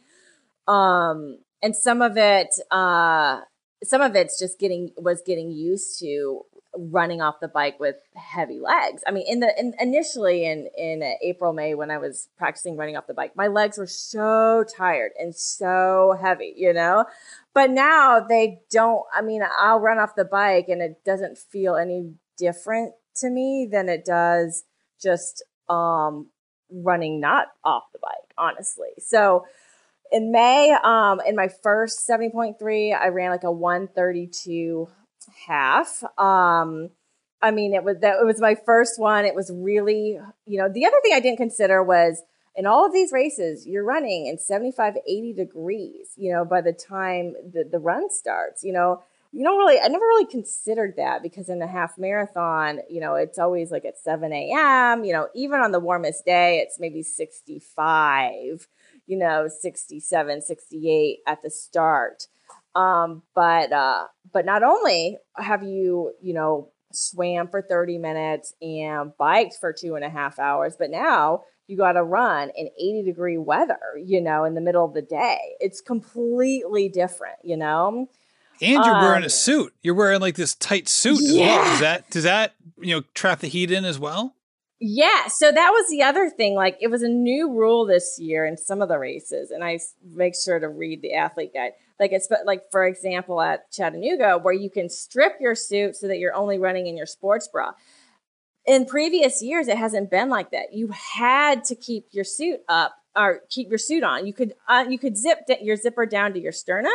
[0.68, 3.42] Um, and some of it, uh,
[3.84, 6.42] some of it's just getting was getting used to
[6.78, 9.04] running off the bike with heavy legs.
[9.08, 12.98] I mean, in the in, initially in in April May when I was practicing running
[12.98, 17.06] off the bike, my legs were so tired and so heavy, you know.
[17.54, 19.04] But now they don't.
[19.14, 23.68] I mean, I'll run off the bike and it doesn't feel any different to me
[23.72, 24.64] than it does
[25.02, 26.28] just um
[26.72, 28.90] running not off the bike, honestly.
[29.00, 29.46] So
[30.12, 34.88] in May, um, in my first 70.3, I ran like a 132
[35.48, 36.04] half.
[36.18, 36.90] Um,
[37.42, 39.26] I mean, it was that it was my first one.
[39.26, 42.22] It was really, you know, the other thing I didn't consider was
[42.56, 46.72] in all of these races, you're running in 75, 80 degrees, you know, by the
[46.72, 51.22] time the, the run starts, you know, you don't really, I never really considered that
[51.22, 55.28] because in a half marathon, you know, it's always like at 7 a.m., you know,
[55.36, 58.68] even on the warmest day, it's maybe 65
[59.08, 62.28] you know 67 68 at the start
[62.76, 69.12] um, but uh, but not only have you you know swam for 30 minutes and
[69.18, 73.04] biked for two and a half hours but now you got to run in 80
[73.04, 75.40] degree weather you know in the middle of the day.
[75.60, 78.08] It's completely different you know?
[78.62, 79.74] And you're wearing Um, a suit.
[79.82, 81.36] You're wearing like this tight suit as well.
[81.36, 81.70] Yeah.
[81.72, 84.36] does that does that you know trap the heat in as well
[84.80, 86.54] Yeah, so that was the other thing.
[86.54, 89.80] Like, it was a new rule this year in some of the races, and I
[90.04, 91.72] make sure to read the athlete guide.
[91.98, 96.20] Like, it's like for example at Chattanooga, where you can strip your suit so that
[96.20, 97.72] you're only running in your sports bra.
[98.66, 100.74] In previous years, it hasn't been like that.
[100.74, 104.28] You had to keep your suit up or keep your suit on.
[104.28, 106.92] You could uh, you could zip your zipper down to your sternum,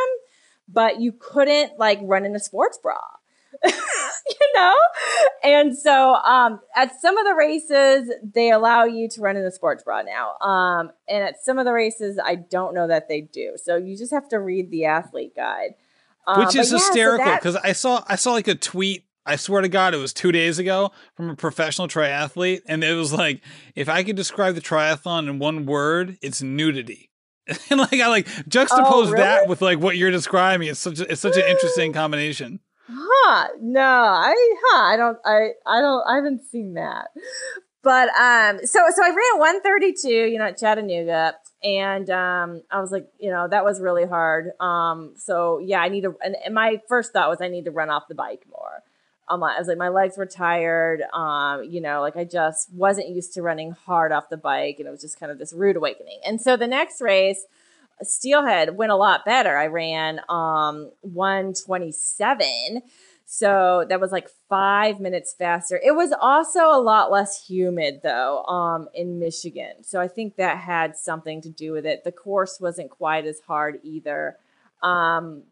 [0.69, 2.99] but you couldn't like run in a sports bra.
[3.67, 4.77] you know?
[5.43, 9.51] And so um, at some of the races, they allow you to run in a
[9.51, 10.37] sports bra now.
[10.47, 13.57] Um, and at some of the races, I don't know that they do.
[13.63, 15.75] So you just have to read the athlete guide.
[16.27, 19.05] Um, which is but yeah, so hysterical because I saw I saw like a tweet.
[19.25, 22.95] I swear to God, it was two days ago from a professional triathlete, and it
[22.95, 23.43] was like,
[23.75, 27.11] if I could describe the triathlon in one word, it's nudity.
[27.71, 30.69] and like I like juxtapose Oh, that with like what you're describing.
[30.69, 32.61] It's such a, it's such an interesting combination.
[32.93, 33.49] Huh?
[33.61, 34.83] No, I huh?
[34.83, 35.19] I don't.
[35.25, 36.03] I I don't.
[36.07, 37.09] I haven't seen that.
[37.83, 42.93] But um, so so I ran 132, you know, at Chattanooga, and um, I was
[42.93, 44.51] like, you know, that was really hard.
[44.61, 46.15] Um, so yeah, I need to.
[46.23, 48.83] And, and my first thought was I need to run off the bike more.
[49.29, 51.03] Um, I was like, my legs were tired.
[51.15, 54.87] Um, you know, like I just wasn't used to running hard off the bike, and
[54.87, 56.21] it was just kind of this rude awakening.
[56.27, 57.47] And so the next race,
[58.03, 59.57] Steelhead went a lot better.
[59.57, 62.83] I ran um 127.
[63.33, 65.81] So that was like five minutes faster.
[65.83, 69.85] It was also a lot less humid though, um, in Michigan.
[69.85, 72.03] So I think that had something to do with it.
[72.03, 74.37] The course wasn't quite as hard either.
[74.83, 75.45] Um,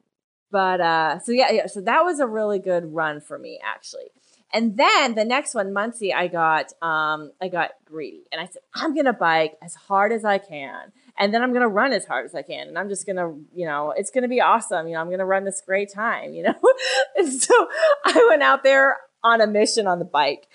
[0.51, 4.11] but uh, so yeah, yeah, so that was a really good run for me actually.
[4.53, 8.63] And then the next one, Muncie, I got um, I got greedy, and I said
[8.75, 12.25] I'm gonna bike as hard as I can, and then I'm gonna run as hard
[12.25, 14.89] as I can, and I'm just gonna, you know, it's gonna be awesome.
[14.89, 16.33] You know, I'm gonna run this great time.
[16.33, 16.55] You know,
[17.17, 17.69] and so
[18.05, 20.47] I went out there on a mission on the bike.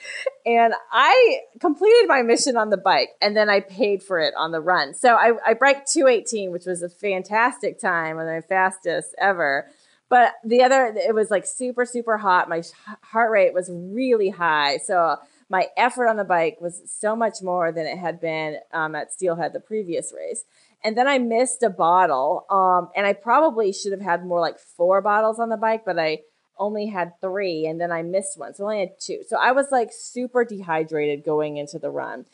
[0.46, 4.52] And I completed my mission on the bike and then I paid for it on
[4.52, 4.94] the run.
[4.94, 9.68] So I, I biked 218, which was a fantastic time and my fastest ever.
[10.10, 12.48] But the other, it was like super, super hot.
[12.48, 12.62] My
[13.02, 14.78] heart rate was really high.
[14.78, 15.18] So
[15.54, 19.14] my effort on the bike was so much more than it had been um, at
[19.14, 20.46] Steelhead the previous race.
[20.84, 22.48] And then I missed a bottle.
[22.50, 26.00] Um, and I probably should have had more like four bottles on the bike, but
[26.00, 26.22] I
[26.58, 28.56] only had three and then I missed one.
[28.56, 29.22] So I only had two.
[29.28, 32.26] So I was like super dehydrated going into the run.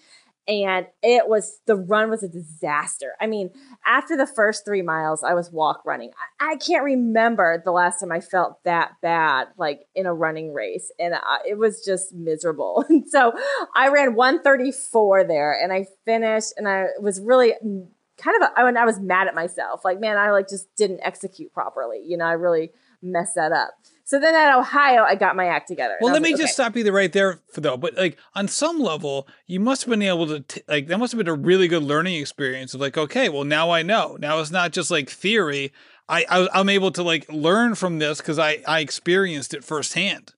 [0.49, 3.13] And it was the run was a disaster.
[3.21, 3.51] I mean,
[3.85, 6.09] after the first three miles, I was walk running.
[6.39, 10.51] I, I can't remember the last time I felt that bad, like in a running
[10.51, 10.91] race.
[10.97, 12.83] And I, it was just miserable.
[12.89, 13.33] And so
[13.75, 18.85] I ran 134 there and I finished and I was really mm, kind of, I
[18.85, 19.85] was mad at myself.
[19.85, 22.01] Like, man, I like just didn't execute properly.
[22.03, 22.71] You know, I really
[23.03, 23.69] messed that up.
[24.09, 25.95] So then at Ohio, I got my act together.
[26.01, 26.63] Well, let me like, just okay.
[26.63, 27.77] stop you right there for though.
[27.77, 31.11] But like on some level, you must have been able to t- like that must
[31.11, 34.17] have been a really good learning experience of like, okay, well now I know.
[34.19, 35.71] Now it's not just like theory.
[36.07, 40.33] I, I am able to like learn from this because I I experienced it firsthand.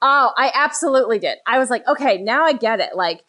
[0.00, 1.36] Oh, I absolutely did.
[1.46, 2.96] I was like, okay, now I get it.
[2.96, 3.24] Like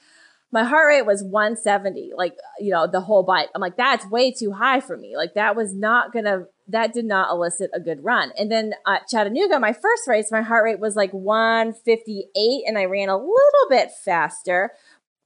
[0.53, 3.47] my heart rate was 170, like, you know, the whole bite.
[3.53, 5.17] I'm like, that's way too high for me.
[5.17, 8.31] Like, that was not gonna that did not elicit a good run.
[8.37, 12.85] And then at Chattanooga, my first race, my heart rate was like 158 and I
[12.85, 14.71] ran a little bit faster.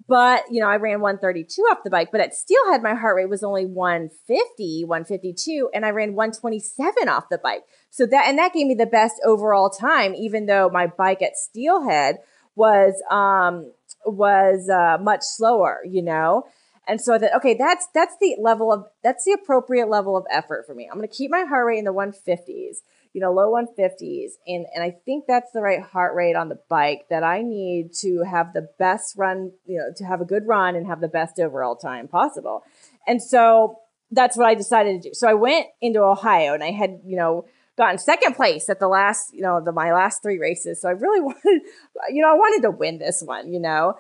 [0.08, 3.30] But, you know, I ran 132 off the bike, but at Steelhead, my heart rate
[3.30, 7.64] was only 150, 152, and I ran 127 off the bike.
[7.90, 11.36] So that, and that gave me the best overall time, even though my bike at
[11.36, 12.20] Steelhead
[12.56, 13.74] was, um,
[14.06, 16.44] was, uh, much slower, you know?
[16.88, 20.66] And so that okay, that's that's the level of that's the appropriate level of effort
[20.66, 20.88] for me.
[20.90, 22.78] I'm going to keep my heart rate in the 150s,
[23.14, 26.60] you know, low 150s, and and I think that's the right heart rate on the
[26.70, 30.48] bike that I need to have the best run, you know, to have a good
[30.48, 32.64] run and have the best overall time possible.
[33.06, 33.80] And so
[34.12, 35.14] that's what I decided to do.
[35.14, 37.46] So I went into Ohio and I had, you know,
[37.78, 40.82] gotten second place at the last, you know, the my last three races.
[40.82, 41.62] So I really wanted,
[42.10, 43.96] you know, I wanted to win this one, you know.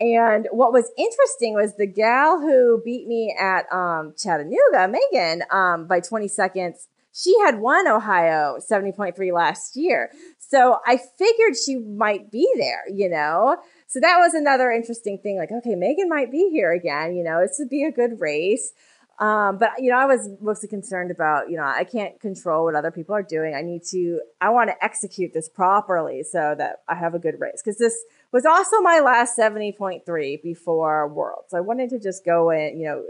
[0.00, 5.86] And what was interesting was the gal who beat me at um, Chattanooga, Megan, um,
[5.86, 10.10] by 20 seconds, she had won Ohio 70.3 last year.
[10.38, 13.58] So I figured she might be there, you know?
[13.88, 15.36] So that was another interesting thing.
[15.36, 18.72] Like, okay, Megan might be here again, you know, this would be a good race.
[19.20, 22.74] Um, but you know, I was mostly concerned about, you know, I can't control what
[22.74, 23.54] other people are doing.
[23.54, 27.38] I need to, I want to execute this properly so that I have a good
[27.38, 27.60] race.
[27.62, 28.02] Cause this,
[28.32, 31.52] was also my last 70.3 before Worlds.
[31.52, 33.04] I wanted to just go in, you know,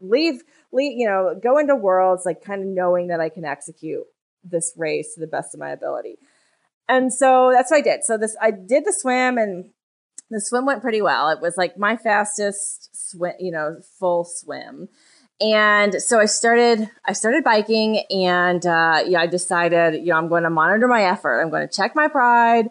[0.00, 4.04] leave, leave, you know, go into Worlds, like kind of knowing that I can execute
[4.44, 6.18] this race to the best of my ability.
[6.88, 8.04] And so that's what I did.
[8.04, 9.70] So this, I did the swim and
[10.30, 11.30] the swim went pretty well.
[11.30, 14.88] It was like my fastest swim, you know, full swim.
[15.40, 20.28] And so I started, I started biking and, uh, yeah, I decided, you know, I'm
[20.28, 21.40] going to monitor my effort.
[21.40, 22.68] I'm going to check my pride.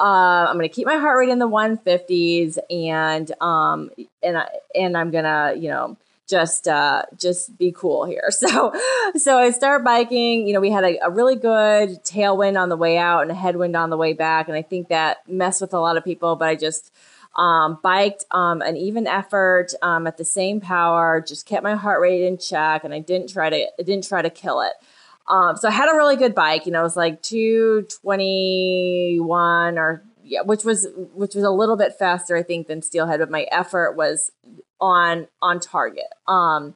[0.00, 3.90] Uh, I'm going to keep my heart rate in the 150s, and um,
[4.22, 8.30] and I, and I'm gonna, you know, just uh, just be cool here.
[8.40, 8.72] So
[9.16, 10.46] so I start biking.
[10.46, 13.34] You know, we had a, a, really good tailwind on the way out and a
[13.34, 16.36] headwind on the way back, and I think that messed with a lot of people.
[16.36, 16.94] But I just
[17.36, 22.00] um, biked um, an even effort um, at the same power, just kept my heart
[22.00, 24.72] rate in check, and I didn't try to I didn't try to kill it.
[25.28, 26.66] Um, so I had a really good bike.
[26.66, 31.94] You know, it was like 221 or yeah, which was which was a little bit
[31.98, 34.32] faster, I think, than Steelhead, but my effort was
[34.80, 36.06] on on target.
[36.26, 36.74] Um,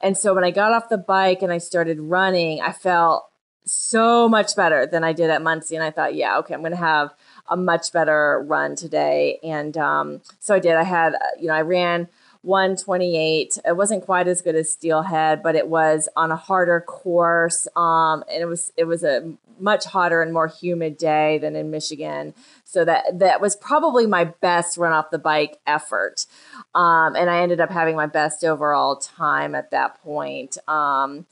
[0.00, 3.28] and so when I got off the bike and I started running, I felt
[3.64, 5.76] so much better than I did at Muncie.
[5.76, 7.14] And I thought, yeah, okay, I'm going to have
[7.48, 9.38] a much better run today.
[9.42, 10.74] And um, so I did.
[10.74, 12.08] I had, uh, you know, I ran
[12.42, 13.58] 128.
[13.64, 17.68] It wasn't quite as good as Steelhead, but it was on a harder course.
[17.76, 21.70] Um, and it was it was a much hotter and more humid day than in
[21.70, 22.34] Michigan.
[22.64, 26.26] So that that was probably my best run off the bike effort.
[26.74, 30.58] Um, and I ended up having my best overall time at that point.
[30.68, 31.26] Um,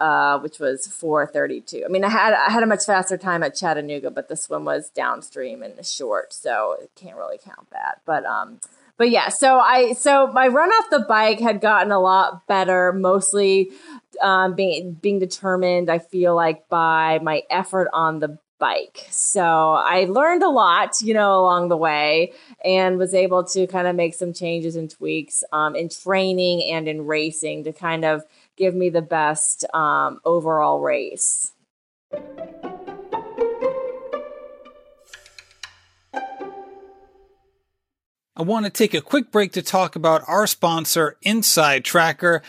[0.00, 1.84] uh, which was 432.
[1.84, 4.64] I mean, I had I had a much faster time at Chattanooga, but the swim
[4.64, 8.00] was downstream and short, so it can't really count that.
[8.04, 8.58] But um,
[8.96, 12.92] but yeah, so I so my run off the bike had gotten a lot better,
[12.92, 13.70] mostly
[14.20, 15.90] um, being being determined.
[15.90, 19.08] I feel like by my effort on the bike.
[19.10, 22.32] So I learned a lot, you know, along the way
[22.64, 26.86] and was able to kind of make some changes and tweaks um, in training and
[26.86, 28.22] in racing to kind of
[28.56, 31.50] give me the best um, overall race.
[38.42, 42.42] I want to take a quick break to talk about our sponsor, Inside Tracker.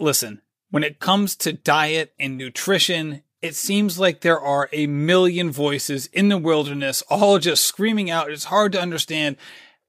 [0.00, 0.40] Listen,
[0.70, 6.06] when it comes to diet and nutrition, it seems like there are a million voices
[6.06, 8.30] in the wilderness, all just screaming out.
[8.30, 9.36] It's hard to understand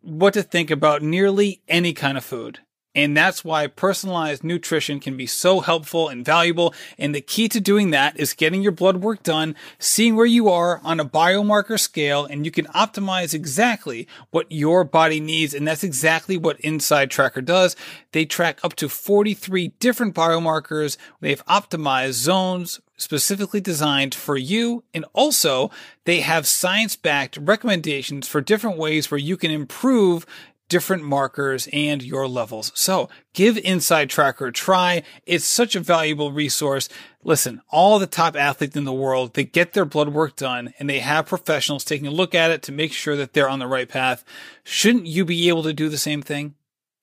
[0.02, 2.60] what to think about nearly any kind of food.
[2.96, 6.74] And that's why personalized nutrition can be so helpful and valuable.
[6.98, 10.50] And the key to doing that is getting your blood work done, seeing where you
[10.50, 15.54] are on a biomarker scale, and you can optimize exactly what your body needs.
[15.54, 17.76] And that's exactly what Inside Tracker does.
[18.12, 20.98] They track up to 43 different biomarkers.
[21.20, 24.84] They've optimized zones, specifically designed for you.
[24.94, 25.72] And also
[26.06, 30.26] they have science backed recommendations for different ways where you can improve
[30.74, 32.72] different markers and your levels.
[32.74, 35.04] So give Inside Tracker a try.
[35.24, 36.90] It's such a valuable resource.
[37.24, 40.90] Listen, all the top athletes in the world, they get their blood work done and
[40.90, 43.68] they have professionals taking a look at it to make sure that they're on the
[43.68, 44.26] right path.
[44.64, 46.56] Shouldn't you be able to do the same thing?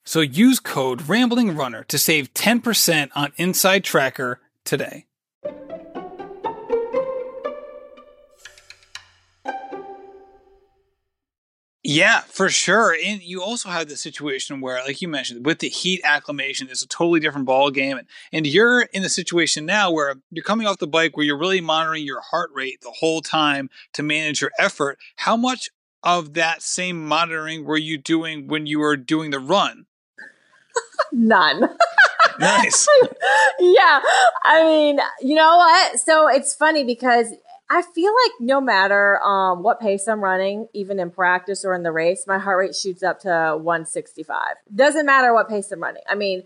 [0.04, 5.06] So use code Rambling Runner to save 10% on Inside Tracker today.
[11.82, 12.94] Yeah, for sure.
[13.02, 16.82] And you also have the situation where, like you mentioned, with the heat acclimation, it's
[16.82, 17.96] a totally different ball game.
[17.96, 21.38] And, and you're in the situation now where you're coming off the bike where you're
[21.38, 24.98] really monitoring your heart rate the whole time to manage your effort.
[25.16, 25.70] How much
[26.02, 29.86] of that same monitoring were you doing when you were doing the run?
[31.12, 31.62] None.
[32.38, 32.86] nice.
[33.58, 34.00] yeah.
[34.44, 35.98] I mean, you know what?
[35.98, 37.32] So it's funny because
[37.72, 41.84] I feel like no matter um, what pace I'm running, even in practice or in
[41.84, 44.36] the race, my heart rate shoots up to 165.
[44.74, 46.02] Doesn't matter what pace I'm running.
[46.08, 46.42] I mean,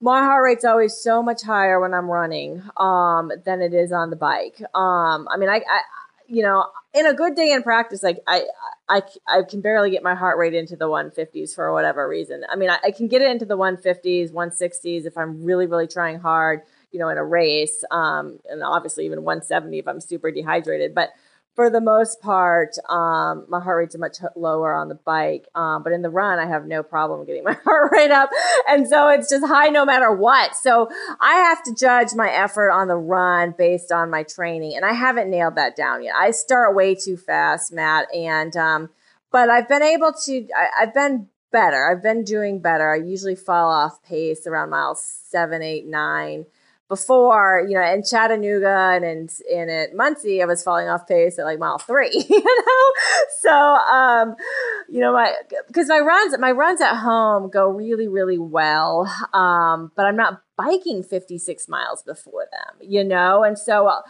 [0.00, 4.08] my heart rate's always so much higher when I'm running um, than it is on
[4.08, 4.58] the bike.
[4.74, 5.80] Um, I mean, I, I,
[6.28, 8.44] you know, in a good day in practice, like I,
[8.88, 12.42] I, I can barely get my heart rate into the 150s for whatever reason.
[12.50, 15.88] I mean, I, I can get it into the 150s, 160s if I'm really, really
[15.88, 16.62] trying hard
[16.94, 20.94] you know, in a race, um, and obviously even 170 if I'm super dehydrated.
[20.94, 21.10] But
[21.54, 25.48] for the most part, um, my heart rate's are much lower on the bike.
[25.56, 28.30] Um, but in the run, I have no problem getting my heart rate up.
[28.68, 30.54] And so it's just high no matter what.
[30.56, 30.88] So
[31.20, 34.76] I have to judge my effort on the run based on my training.
[34.76, 36.14] And I haven't nailed that down yet.
[36.16, 38.06] I start way too fast, Matt.
[38.14, 38.90] And, um,
[39.32, 41.88] but I've been able to, I, I've been better.
[41.88, 42.92] I've been doing better.
[42.92, 46.46] I usually fall off pace around miles seven, eight, nine
[46.88, 51.38] before, you know, in Chattanooga and in, in at Muncie, I was falling off pace
[51.38, 52.92] at like mile three, you know?
[53.40, 54.36] So, um,
[54.88, 55.34] you know, my,
[55.72, 59.10] cause my runs, my runs at home go really, really well.
[59.32, 63.44] Um, but I'm not biking 56 miles before them, you know?
[63.44, 64.02] And so, uh,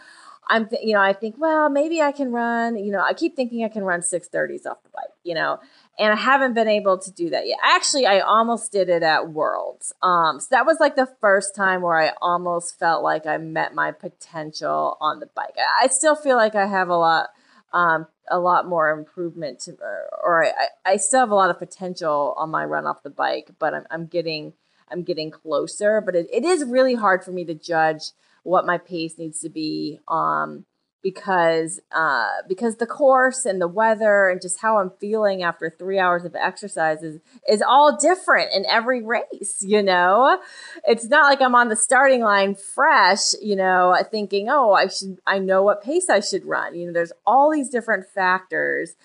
[0.47, 3.35] I'm, th- you know, I think, well, maybe I can run, you know, I keep
[3.35, 5.59] thinking I can run 630s off the bike, you know,
[5.97, 7.57] and I haven't been able to do that yet.
[7.63, 9.93] Actually, I almost did it at Worlds.
[10.01, 13.73] Um, so that was like the first time where I almost felt like I met
[13.73, 15.55] my potential on the bike.
[15.81, 17.29] I still feel like I have a lot,
[17.71, 21.59] um, a lot more improvement to, or, or I, I still have a lot of
[21.59, 24.53] potential on my run off the bike, but I'm, I'm getting,
[24.91, 26.01] I'm getting closer.
[26.01, 28.11] But it, it is really hard for me to judge
[28.43, 29.99] what my pace needs to be.
[30.07, 30.65] Um,
[31.05, 35.99] because uh, because the course and the weather and just how I'm feeling after three
[35.99, 39.61] hours of exercise is, is all different in every race.
[39.61, 40.41] You know,
[40.83, 43.35] it's not like I'm on the starting line fresh.
[43.39, 46.73] You know, thinking, oh, I should, I know what pace I should run.
[46.73, 48.95] You know, there's all these different factors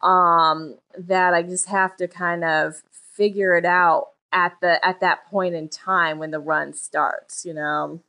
[0.00, 5.26] um, that I just have to kind of figure it out at the at that
[5.26, 7.44] point in time when the run starts.
[7.44, 8.00] You know.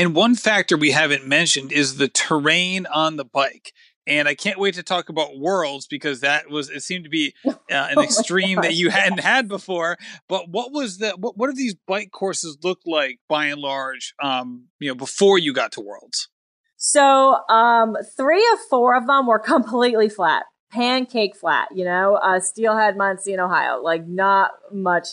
[0.00, 3.74] And one factor we haven't mentioned is the terrain on the bike.
[4.06, 7.34] And I can't wait to talk about worlds because that was it seemed to be
[7.46, 9.98] uh, an oh extreme that you hadn't had before.
[10.26, 14.14] But what was the what, what do these bike courses look like by and large?
[14.22, 16.30] Um, you know, before you got to worlds.
[16.78, 21.68] So um, three of four of them were completely flat, pancake flat.
[21.74, 23.82] You know, uh, Steelhead, Muncie, and Ohio.
[23.82, 25.08] Like not much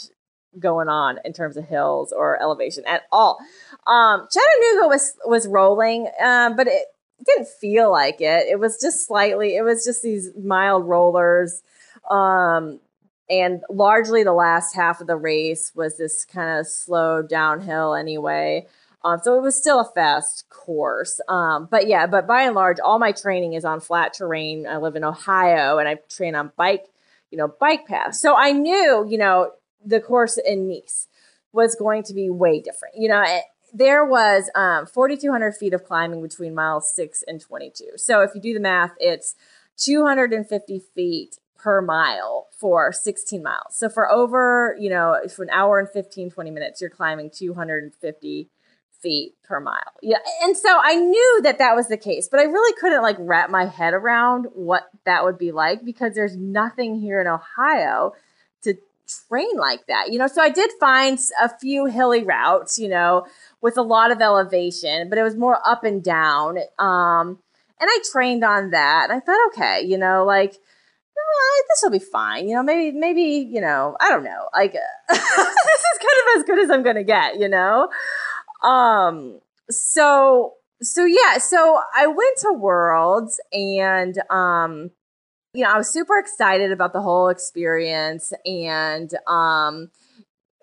[0.60, 3.38] going on in terms of hills or elevation at all.
[3.86, 6.86] Um, Chattanooga was was rolling, um, but it
[7.26, 8.48] didn't feel like it.
[8.48, 9.56] It was just slightly.
[9.56, 11.62] It was just these mild rollers,
[12.10, 12.80] um,
[13.30, 18.66] and largely the last half of the race was this kind of slow downhill anyway.
[19.04, 21.22] Um, so it was still a fast course.
[21.30, 24.68] Um, but yeah, but by and large, all my training is on flat terrain.
[24.68, 26.86] I live in Ohio and I train on bike,
[27.32, 28.20] you know, bike paths.
[28.20, 29.52] So I knew, you know,
[29.84, 31.08] the course in Nice
[31.54, 32.96] was going to be way different.
[32.98, 37.92] You know, it, there was um, 4,200 feet of climbing between miles six and 22.
[37.98, 39.36] So if you do the math, it's
[39.78, 43.76] 250 feet per mile for 16 miles.
[43.76, 48.50] So for over, you know, for an hour and 15, 20 minutes, you're climbing 250
[49.02, 49.94] feet per mile.
[50.02, 50.18] Yeah.
[50.44, 53.50] And so I knew that that was the case, but I really couldn't like wrap
[53.50, 58.14] my head around what that would be like because there's nothing here in Ohio
[59.28, 60.12] train like that.
[60.12, 63.26] You know, so I did find a few hilly routes, you know,
[63.62, 66.58] with a lot of elevation, but it was more up and down.
[66.80, 67.40] Um,
[67.80, 69.10] and I trained on that.
[69.10, 70.52] And I thought, okay, you know, like
[71.70, 72.48] this will be fine.
[72.48, 74.50] You know, maybe, maybe, you know, I don't know.
[74.54, 74.74] Like
[75.10, 77.40] this is kind of as good as I'm going to get.
[77.40, 77.90] You know,
[78.64, 79.40] um,
[79.70, 84.92] so so yeah, so I went to Worlds and um,
[85.58, 89.90] you know, I was super excited about the whole experience and um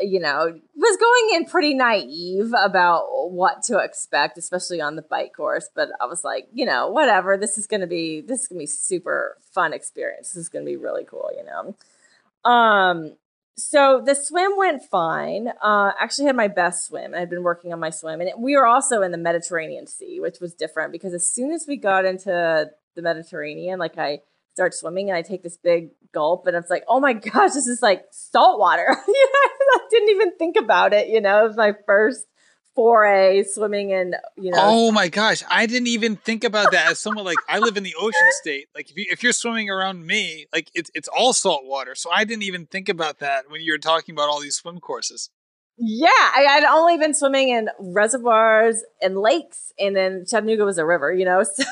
[0.01, 5.33] you know, was going in pretty naive about what to expect, especially on the bike
[5.37, 5.69] course.
[5.75, 7.37] But I was like, you know, whatever.
[7.37, 10.33] This is gonna be this is gonna be super fun experience.
[10.33, 12.51] This is gonna be really cool, you know.
[12.51, 13.17] Um,
[13.57, 15.49] so the swim went fine.
[15.63, 17.15] Uh, actually had my best swim.
[17.15, 20.39] I'd been working on my swim, and we were also in the Mediterranean Sea, which
[20.41, 24.21] was different because as soon as we got into the Mediterranean, like I
[24.55, 27.67] start swimming and I take this big gulp and it's like, oh my gosh, this
[27.67, 28.87] is like salt water.
[28.89, 31.09] I didn't even think about it.
[31.09, 32.27] You know, it was my first
[32.75, 34.59] foray swimming in, you know.
[34.61, 35.43] Oh my gosh.
[35.51, 38.69] I didn't even think about that as someone like I live in the ocean state.
[38.75, 41.95] Like if, you, if you're swimming around me, like it's, it's all salt water.
[41.97, 44.79] So I didn't even think about that when you were talking about all these swim
[44.79, 45.31] courses.
[45.77, 50.87] Yeah, I had only been swimming in reservoirs and lakes, and then Chattanooga was a
[50.87, 51.43] river, you know.
[51.57, 51.65] So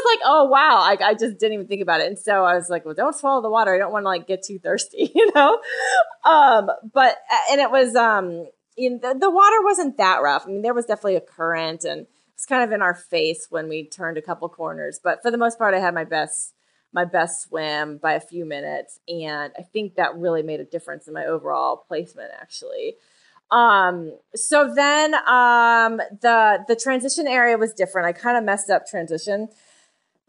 [0.00, 2.06] was like, oh wow, I, I just didn't even think about it.
[2.06, 3.74] And so I was like, well, don't swallow the water.
[3.74, 5.60] I don't want to like get too thirsty, you know.
[6.24, 7.16] Um, but
[7.50, 10.44] and it was um, the, the water wasn't that rough.
[10.46, 13.68] I mean, there was definitely a current, and it's kind of in our face when
[13.68, 15.00] we turned a couple corners.
[15.02, 16.54] But for the most part, I had my best
[16.92, 21.06] my best swim by a few minutes, and I think that really made a difference
[21.06, 22.96] in my overall placement, actually.
[23.50, 28.06] Um, so then um the the transition area was different.
[28.06, 29.48] I kind of messed up transition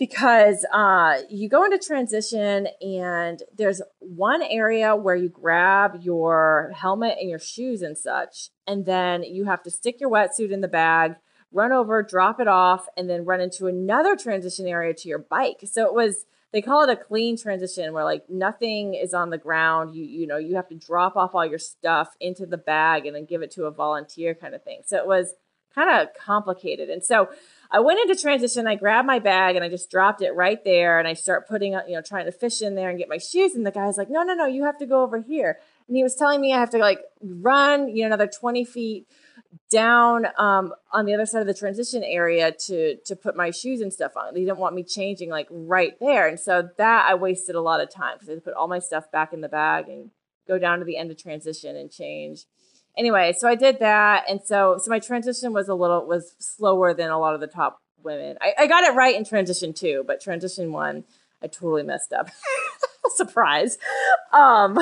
[0.02, 7.20] because uh, you go into transition and there's one area where you grab your helmet
[7.20, 10.68] and your shoes and such, and then you have to stick your wetsuit in the
[10.68, 11.18] bag,
[11.52, 15.60] run over, drop it off, and then run into another transition area to your bike.
[15.66, 19.38] So it was they call it a clean transition where like nothing is on the
[19.38, 19.96] ground.
[19.96, 23.16] You you know you have to drop off all your stuff into the bag and
[23.16, 24.82] then give it to a volunteer kind of thing.
[24.86, 25.34] So it was
[25.74, 27.30] kind of complicated, and so
[27.74, 28.68] I went into transition.
[28.68, 31.00] I grabbed my bag and I just dropped it right there.
[31.00, 33.56] And I start putting, you know, trying to fish in there and get my shoes.
[33.56, 35.58] And the guy's like, no, no, no, you have to go over here.
[35.88, 39.08] And he was telling me I have to like run, you know, another 20 feet
[39.70, 43.82] down um, on the other side of the transition area to to put my shoes
[43.82, 44.34] and stuff on.
[44.34, 47.82] They didn't want me changing like right there, and so that I wasted a lot
[47.82, 50.12] of time because I put all my stuff back in the bag and
[50.48, 52.46] go down to the end of transition and change
[52.98, 56.94] anyway, so I did that, and so so my transition was a little was slower
[56.94, 58.38] than a lot of the top women.
[58.42, 61.04] I, I got it right in transition two, but transition one,
[61.42, 62.30] I totally messed up.
[63.16, 63.78] Surprise.
[64.32, 64.80] Um,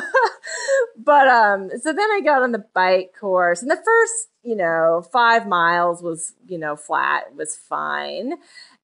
[0.97, 5.05] but um, so then I got on the bike course, and the first, you know,
[5.11, 8.33] five miles was, you know, flat, was fine.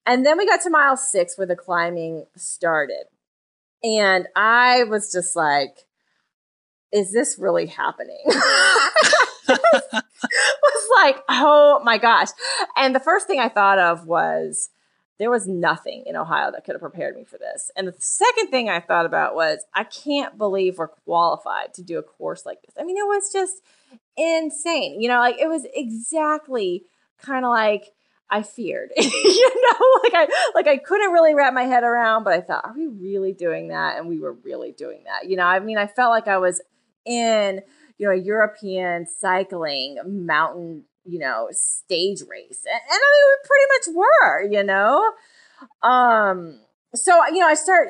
[0.04, 3.04] And then we got to mile six where the climbing started.
[3.82, 5.86] And I was just like,
[6.92, 8.18] is this really happening?
[9.48, 12.28] was like, oh my gosh.
[12.76, 14.70] And the first thing I thought of was
[15.18, 17.70] there was nothing in Ohio that could have prepared me for this.
[17.76, 21.98] And the second thing I thought about was I can't believe we're qualified to do
[21.98, 22.74] a course like this.
[22.78, 23.62] I mean, it was just
[24.16, 25.00] insane.
[25.00, 26.84] You know, like it was exactly
[27.18, 27.92] kind of like
[28.30, 28.90] I feared.
[28.96, 32.64] you know, like I like I couldn't really wrap my head around, but I thought,
[32.64, 33.98] are we really doing that?
[33.98, 35.28] And we were really doing that.
[35.28, 36.60] You know, I mean, I felt like I was
[37.04, 37.62] in
[37.98, 43.36] you know a European cycling mountain you know stage race, and, and I mean we
[43.48, 45.12] pretty much were, you know.
[45.82, 46.60] Um,
[46.94, 47.88] so you know I start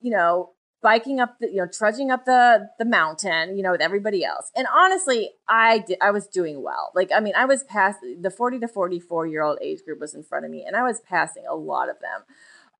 [0.00, 0.50] you know
[0.84, 4.52] biking up the you know trudging up the the mountain you know with everybody else.
[4.54, 6.92] And honestly i did i was doing well.
[6.94, 10.14] Like i mean i was past the 40 to 44 year old age group was
[10.14, 12.22] in front of me and i was passing a lot of them.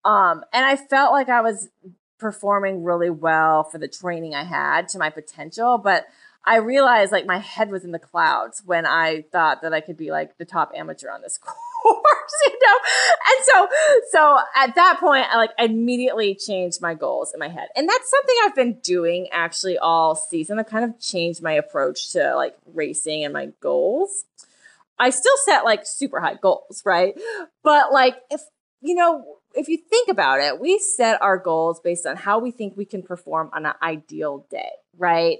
[0.05, 1.71] Um and i felt like i was
[2.19, 6.07] performing really well for the training I had to my potential, but
[6.47, 9.97] I realized like my head was in the clouds when I thought that I could
[9.97, 11.39] be like the top amateur on this
[11.83, 12.79] course, you know?
[13.29, 13.69] And so,
[14.11, 17.69] so at that point, I like immediately changed my goals in my head.
[17.75, 20.59] And that's something I've been doing actually all season.
[20.59, 24.25] I've kind of changed my approach to like racing and my goals.
[24.99, 27.15] I still set like super high goals, right?
[27.63, 28.43] But like if,
[28.83, 29.25] you know,
[29.55, 32.85] if you think about it, we set our goals based on how we think we
[32.85, 35.39] can perform on an ideal day, right?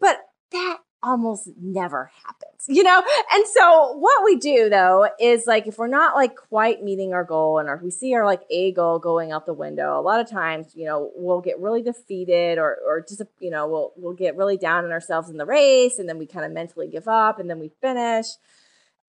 [0.00, 0.18] But
[0.52, 3.02] that almost never happens, you know?
[3.32, 7.24] And so what we do though is like if we're not like quite meeting our
[7.24, 10.20] goal and if we see our like A goal going out the window, a lot
[10.20, 14.14] of times, you know, we'll get really defeated or or just you know, we'll we'll
[14.14, 17.06] get really down on ourselves in the race and then we kind of mentally give
[17.06, 18.26] up and then we finish.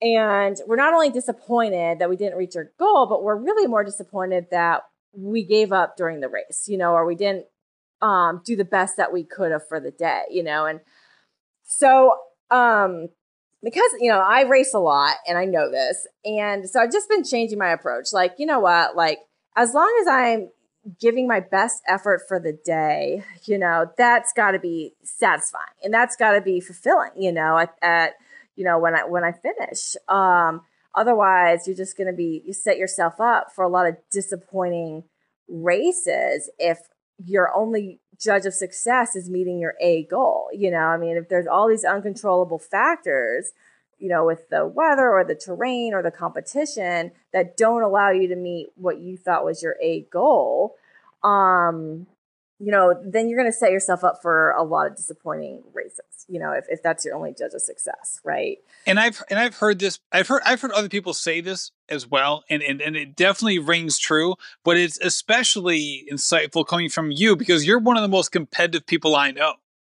[0.01, 3.83] And we're not only disappointed that we didn't reach our goal, but we're really more
[3.83, 7.47] disappointed that we gave up during the race, you know, or we didn't
[8.01, 10.65] um, do the best that we could have for the day, you know.
[10.65, 10.79] And
[11.69, 12.15] so,
[12.49, 13.09] um,
[13.63, 16.07] because, you know, I race a lot and I know this.
[16.25, 18.07] And so I've just been changing my approach.
[18.11, 18.95] Like, you know what?
[18.95, 19.19] Like,
[19.55, 20.49] as long as I'm
[20.99, 25.93] giving my best effort for the day, you know, that's got to be satisfying and
[25.93, 28.13] that's got to be fulfilling, you know, at, at,
[28.55, 29.95] you know, when I, when I finish.
[30.07, 30.61] Um,
[30.95, 35.03] otherwise you're just going to be, you set yourself up for a lot of disappointing
[35.47, 36.79] races if
[37.25, 40.49] your only judge of success is meeting your A goal.
[40.53, 43.51] You know, I mean, if there's all these uncontrollable factors,
[43.97, 48.27] you know, with the weather or the terrain or the competition that don't allow you
[48.27, 50.75] to meet what you thought was your A goal,
[51.23, 52.07] um,
[52.59, 56.25] you know, then you're going to set yourself up for a lot of disappointing races.
[56.27, 58.57] You know, if, if that's your only judge of success, right?
[58.85, 59.99] And I've and I've heard this.
[60.11, 63.59] I've heard I've heard other people say this as well, and and, and it definitely
[63.59, 64.35] rings true.
[64.63, 69.15] But it's especially insightful coming from you because you're one of the most competitive people
[69.15, 69.53] I know.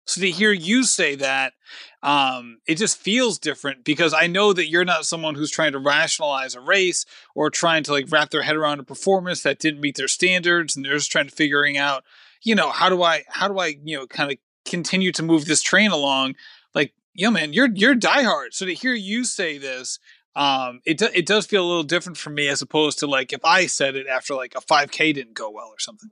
[0.06, 1.54] So to hear you say that,
[2.02, 5.80] um, it just feels different because I know that you're not someone who's trying to
[5.80, 7.06] rationalize a race
[7.36, 10.76] or trying to like wrap their head around a performance that didn't meet their standards,
[10.76, 12.04] and they're just trying to figuring out
[12.44, 15.46] you know, how do I how do I, you know, kind of continue to move
[15.46, 16.36] this train along?
[16.74, 18.54] Like, yo, man, you're you're diehard.
[18.54, 20.00] So to hear you say this,
[20.36, 23.34] um, it do, it does feel a little different for me as opposed to like
[23.34, 26.12] if I said it after like a 5K didn't go well or something.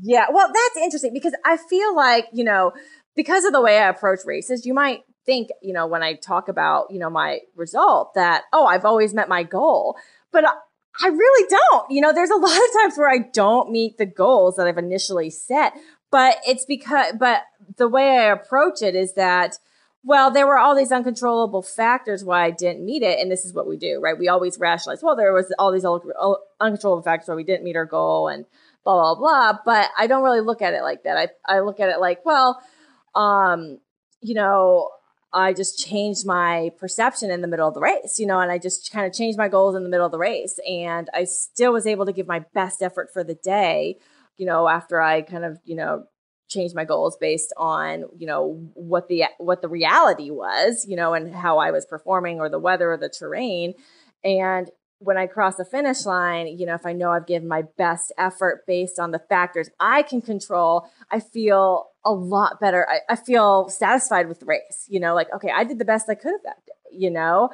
[0.00, 2.72] Yeah, well, that's interesting because I feel like you know
[3.14, 6.48] because of the way I approach races, you might think you know when I talk
[6.48, 9.96] about you know my result that oh I've always met my goal,
[10.32, 10.44] but
[11.02, 11.90] I really don't.
[11.90, 14.78] You know, there's a lot of times where I don't meet the goals that I've
[14.78, 15.74] initially set,
[16.10, 17.42] but it's because, but
[17.76, 19.58] the way I approach it is that,
[20.04, 23.18] well, there were all these uncontrollable factors why I didn't meet it.
[23.18, 24.18] And this is what we do, right?
[24.18, 27.84] We always rationalize, well, there was all these uncontrollable factors why we didn't meet our
[27.84, 28.46] goal and
[28.84, 29.58] blah, blah, blah.
[29.64, 31.16] But I don't really look at it like that.
[31.16, 32.62] I, I look at it like, well,
[33.14, 33.78] um,
[34.20, 34.90] you know,
[35.32, 38.58] I just changed my perception in the middle of the race, you know, and I
[38.58, 40.58] just kind of changed my goals in the middle of the race.
[40.68, 43.98] And I still was able to give my best effort for the day,
[44.36, 46.04] you know, after I kind of, you know,
[46.48, 51.12] changed my goals based on, you know, what the what the reality was, you know,
[51.12, 53.74] and how I was performing or the weather or the terrain.
[54.24, 54.70] And
[55.00, 58.12] when I cross the finish line, you know, if I know I've given my best
[58.18, 62.88] effort based on the factors I can control, I feel a lot better.
[62.88, 66.08] I, I feel satisfied with the race, you know, like, okay, I did the best
[66.08, 67.50] I could that day, you know?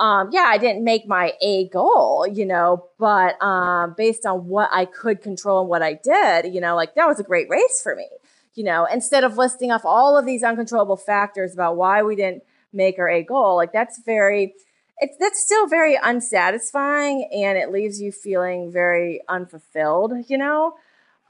[0.00, 4.68] Um, yeah, I didn't make my A goal, you know, but um, based on what
[4.72, 7.80] I could control and what I did, you know, like that was a great race
[7.80, 8.08] for me,
[8.54, 12.42] you know, instead of listing off all of these uncontrollable factors about why we didn't
[12.72, 14.54] make our A goal, like that's very,
[15.00, 20.74] it's that's still very unsatisfying and it leaves you feeling very unfulfilled, you know?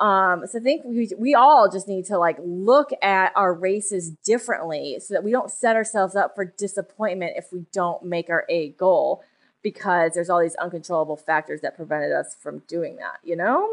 [0.01, 4.11] Um, so I think we, we all just need to like look at our races
[4.25, 8.45] differently so that we don't set ourselves up for disappointment if we don't make our
[8.49, 9.25] A goal
[9.63, 13.69] because there's all these uncontrollable factors that prevented us from doing that, you know?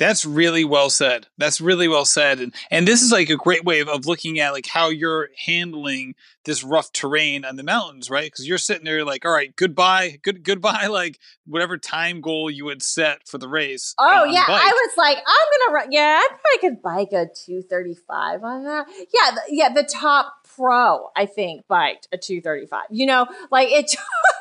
[0.00, 1.26] That's really well said.
[1.36, 2.40] That's really well said.
[2.40, 5.28] And and this is like a great way of, of looking at like how you're
[5.44, 6.14] handling
[6.46, 8.24] this rough terrain on the mountains, right?
[8.24, 12.68] Because you're sitting there like, all right, goodbye, good goodbye, like whatever time goal you
[12.68, 13.94] had set for the race.
[13.98, 15.92] Oh yeah, I was like, I'm gonna run.
[15.92, 18.86] Yeah, I probably could bike a 235 on that.
[18.88, 22.84] Yeah, the, yeah, the top pro I think biked a 235.
[22.90, 23.94] You know, like it.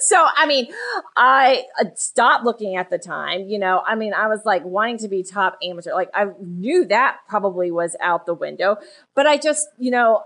[0.00, 0.68] so I mean,
[1.16, 1.64] I
[1.94, 3.48] stopped looking at the time.
[3.48, 5.92] You know, I mean, I was like wanting to be top amateur.
[5.92, 8.76] Like I knew that probably was out the window,
[9.14, 10.22] but I just, you know,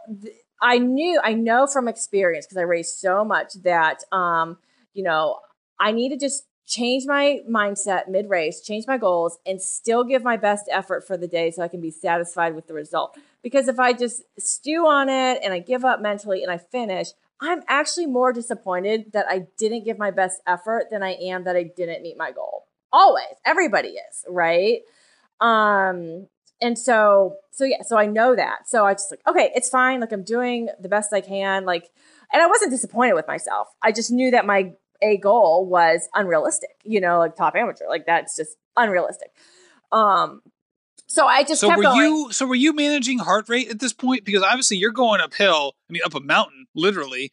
[0.62, 4.59] I knew, I know from experience because I raced so much that, um,
[4.92, 5.38] you know,
[5.78, 10.22] I need to just change my mindset mid race, change my goals, and still give
[10.22, 13.16] my best effort for the day so I can be satisfied with the result.
[13.42, 17.09] Because if I just stew on it and I give up mentally and I finish,
[17.41, 21.57] I'm actually more disappointed that I didn't give my best effort than I am that
[21.57, 22.66] I didn't meet my goal.
[22.93, 23.24] Always.
[23.45, 24.80] Everybody is, right?
[25.41, 26.26] Um,
[26.61, 28.68] and so, so yeah, so I know that.
[28.68, 30.01] So I just like, okay, it's fine.
[30.01, 31.64] Like I'm doing the best I can.
[31.64, 31.88] Like,
[32.32, 33.68] and I wasn't disappointed with myself.
[33.82, 34.72] I just knew that my
[35.03, 39.30] a goal was unrealistic, you know, like top amateur, like that's just unrealistic.
[39.93, 40.43] Um,
[41.11, 41.98] so I just so were going.
[41.98, 45.74] you so were you managing heart rate at this point because obviously you're going uphill.
[45.88, 47.32] I mean, up a mountain, literally.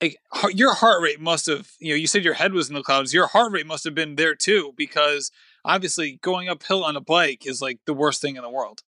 [0.00, 0.16] Like,
[0.52, 3.14] your heart rate must have you know you said your head was in the clouds.
[3.14, 5.30] Your heart rate must have been there too because
[5.64, 8.82] obviously going uphill on a bike is like the worst thing in the world.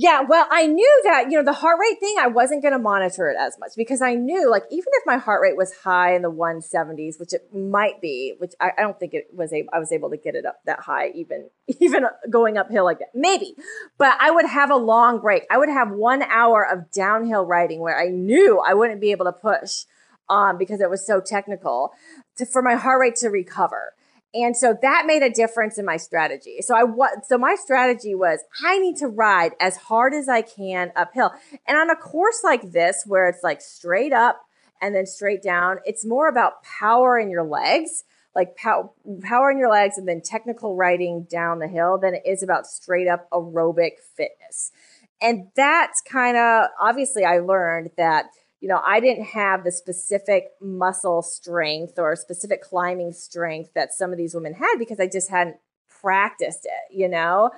[0.00, 2.78] Yeah, well, I knew that, you know, the heart rate thing, I wasn't going to
[2.78, 6.14] monitor it as much because I knew, like, even if my heart rate was high
[6.14, 9.70] in the 170s, which it might be, which I, I don't think it was, able,
[9.72, 13.08] I was able to get it up that high, even, even going uphill like that.
[13.12, 13.56] Maybe,
[13.98, 15.46] but I would have a long break.
[15.50, 19.24] I would have one hour of downhill riding where I knew I wouldn't be able
[19.24, 19.82] to push
[20.30, 21.90] um, because it was so technical
[22.36, 23.94] to, for my heart rate to recover.
[24.34, 26.58] And so that made a difference in my strategy.
[26.60, 30.42] So I what so my strategy was I need to ride as hard as I
[30.42, 31.32] can uphill.
[31.66, 34.40] And on a course like this where it's like straight up
[34.82, 38.04] and then straight down, it's more about power in your legs,
[38.34, 42.22] like pow- power in your legs and then technical riding down the hill than it
[42.26, 44.72] is about straight up aerobic fitness.
[45.20, 48.26] And that's kind of obviously I learned that
[48.60, 54.10] you know, I didn't have the specific muscle strength or specific climbing strength that some
[54.10, 55.56] of these women had because I just hadn't
[56.00, 57.50] practiced it, you know?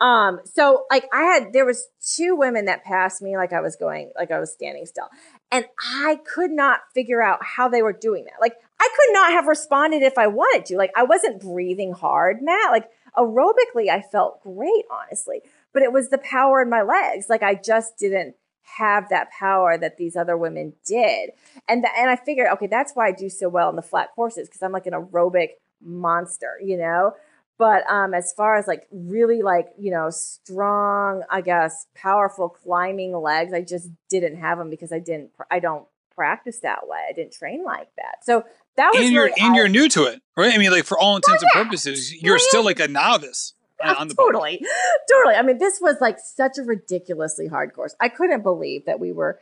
[0.00, 3.76] Um, so like I had, there was two women that passed me like I was
[3.76, 5.08] going, like I was standing still.
[5.50, 8.40] And I could not figure out how they were doing that.
[8.40, 10.76] Like I could not have responded if I wanted to.
[10.76, 12.72] Like I wasn't breathing hard, Matt.
[12.72, 15.40] Like aerobically, I felt great, honestly.
[15.72, 17.26] But it was the power in my legs.
[17.30, 18.36] Like I just didn't
[18.76, 21.30] have that power that these other women did.
[21.68, 24.10] And th- and I figured, okay, that's why I do so well in the flat
[24.14, 25.50] courses because I'm like an aerobic
[25.80, 27.12] monster, you know.
[27.58, 33.16] But um, as far as like really like you know strong, I guess powerful climbing
[33.16, 35.30] legs, I just didn't have them because I didn't.
[35.50, 36.98] I don't practice that way.
[37.08, 38.24] I didn't train like that.
[38.24, 38.44] So
[38.76, 40.52] that was and you're really and you're new to it, right?
[40.52, 43.54] I mean, like for all intents and purposes, you're still like a novice
[43.84, 44.68] on the totally, boat.
[45.10, 45.34] totally.
[45.34, 47.94] I mean, this was like such a ridiculously hard course.
[48.00, 49.38] I couldn't believe that we were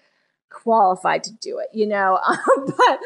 [0.50, 2.18] qualified to do it, you know.
[2.34, 2.98] Um, but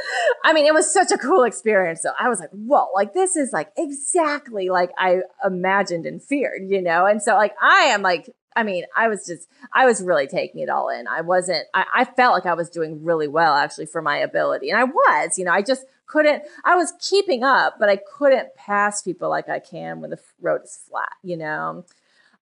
[0.44, 2.02] I mean, it was such a cool experience.
[2.02, 6.62] So I was like, whoa, like this is like exactly like I imagined and feared,
[6.68, 7.06] you know.
[7.06, 10.60] And so like I am like I mean, I was just, I was really taking
[10.60, 11.06] it all in.
[11.06, 14.68] I wasn't, I, I, felt like I was doing really well actually for my ability.
[14.68, 18.56] And I was, you know, I just couldn't, I was keeping up, but I couldn't
[18.56, 21.84] pass people like I can when the road is flat, you know?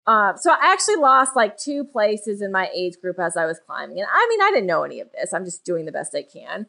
[0.07, 3.61] Um, so I actually lost like two places in my age group as I was
[3.61, 3.99] climbing.
[3.99, 5.35] And I mean, I didn't know any of this.
[5.35, 6.65] I'm just doing the best I can.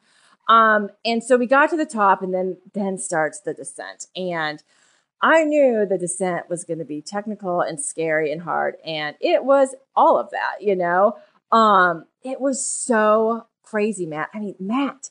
[0.50, 4.08] Um, and so we got to the top and then, then starts the descent.
[4.14, 4.62] And,
[5.22, 9.44] I knew the descent was going to be technical and scary and hard, and it
[9.44, 11.18] was all of that, you know.
[11.52, 14.30] Um, it was so crazy, Matt.
[14.34, 15.10] I mean, Matt,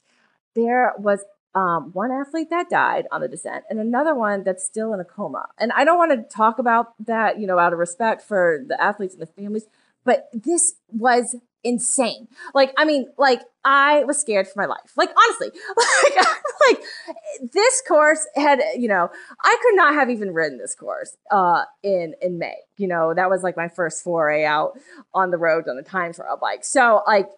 [0.54, 4.92] there was um, one athlete that died on the descent and another one that's still
[4.92, 5.48] in a coma.
[5.58, 8.80] And I don't want to talk about that, you know, out of respect for the
[8.80, 9.64] athletes and the families,
[10.04, 11.36] but this was
[11.66, 12.28] insane.
[12.54, 14.92] Like, I mean, like I was scared for my life.
[14.96, 15.48] Like, honestly,
[16.04, 16.26] like,
[16.68, 19.10] like this course had, you know,
[19.42, 22.56] I could not have even ridden this course uh, in in May.
[22.76, 24.78] You know, that was like my first foray out
[25.12, 26.64] on the road on the time trial bike.
[26.64, 27.28] So, like,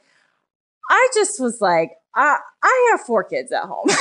[0.91, 3.87] I just was like, I, I have four kids at home.
[3.89, 3.97] and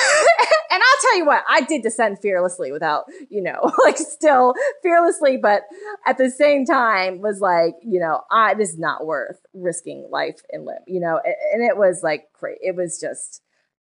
[0.84, 5.64] I'll tell you what, I did descend fearlessly without, you know, like still fearlessly, but
[6.06, 10.42] at the same time was like, you know, I, this is not worth risking life
[10.52, 12.60] and limb, you know, and, and it was like, crazy.
[12.62, 13.42] It was just,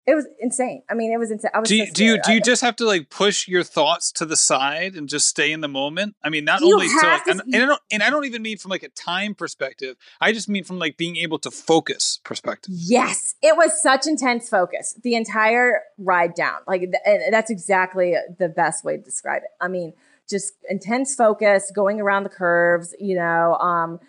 [0.06, 0.82] it was insane.
[0.88, 1.50] I mean, it was insane.
[1.54, 3.62] I was do you, so do you do you just have to like push your
[3.62, 6.16] thoughts to the side and just stay in the moment?
[6.22, 8.24] I mean, not you only to, like, to and, and, I don't and I don't
[8.24, 9.96] even mean from like a time perspective.
[10.20, 12.74] I just mean from like being able to focus perspective.
[12.76, 16.60] Yes, it was such intense focus the entire ride down.
[16.66, 19.50] Like, and that's exactly the best way to describe it.
[19.60, 19.92] I mean,
[20.28, 22.94] just intense focus, going around the curves.
[22.98, 24.00] You know, um,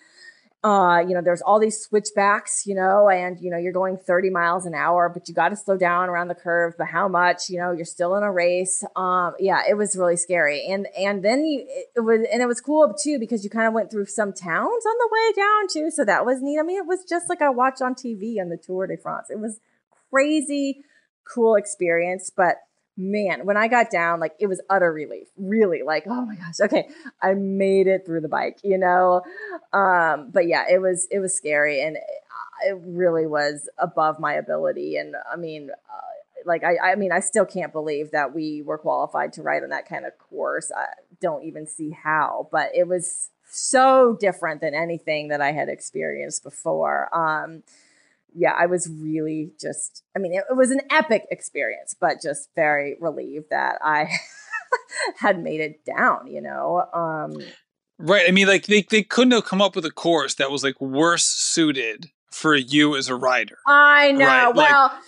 [0.63, 4.29] uh, you know, there's all these switchbacks, you know, and you know, you're going 30
[4.29, 6.75] miles an hour, but you got to slow down around the curve.
[6.77, 7.49] But how much?
[7.49, 8.83] You know, you're still in a race.
[8.95, 10.67] Um, yeah, it was really scary.
[10.67, 13.73] And and then you it was and it was cool too because you kind of
[13.73, 15.91] went through some towns on the way down too.
[15.91, 16.59] So that was neat.
[16.59, 19.31] I mean, it was just like I watched on TV on the Tour de France.
[19.31, 19.59] It was
[20.11, 20.83] crazy
[21.23, 22.57] cool experience, but
[23.01, 25.27] man, when I got down, like it was utter relief.
[25.37, 26.87] Really, like, oh my gosh, okay,
[27.21, 29.21] I made it through the bike, you know.
[29.73, 31.97] Um, but yeah, it was it was scary, and
[32.63, 34.97] it really was above my ability.
[34.97, 38.77] And I mean, uh, like I, I mean, I still can't believe that we were
[38.77, 40.71] qualified to ride on that kind of course.
[40.75, 40.85] I
[41.19, 46.43] don't even see how, but it was so different than anything that I had experienced
[46.43, 47.13] before.
[47.15, 47.63] Um,
[48.33, 52.49] yeah, I was really just, I mean, it, it was an epic experience, but just
[52.55, 54.09] very relieved that I
[55.17, 56.85] had made it down, you know?
[56.93, 57.33] Um,
[57.97, 58.25] right.
[58.27, 60.79] I mean, like they, they couldn't have come up with a course that was like
[60.79, 63.57] worse suited for you as a rider.
[63.67, 64.25] I know.
[64.25, 64.55] Right?
[64.55, 65.01] Well, like,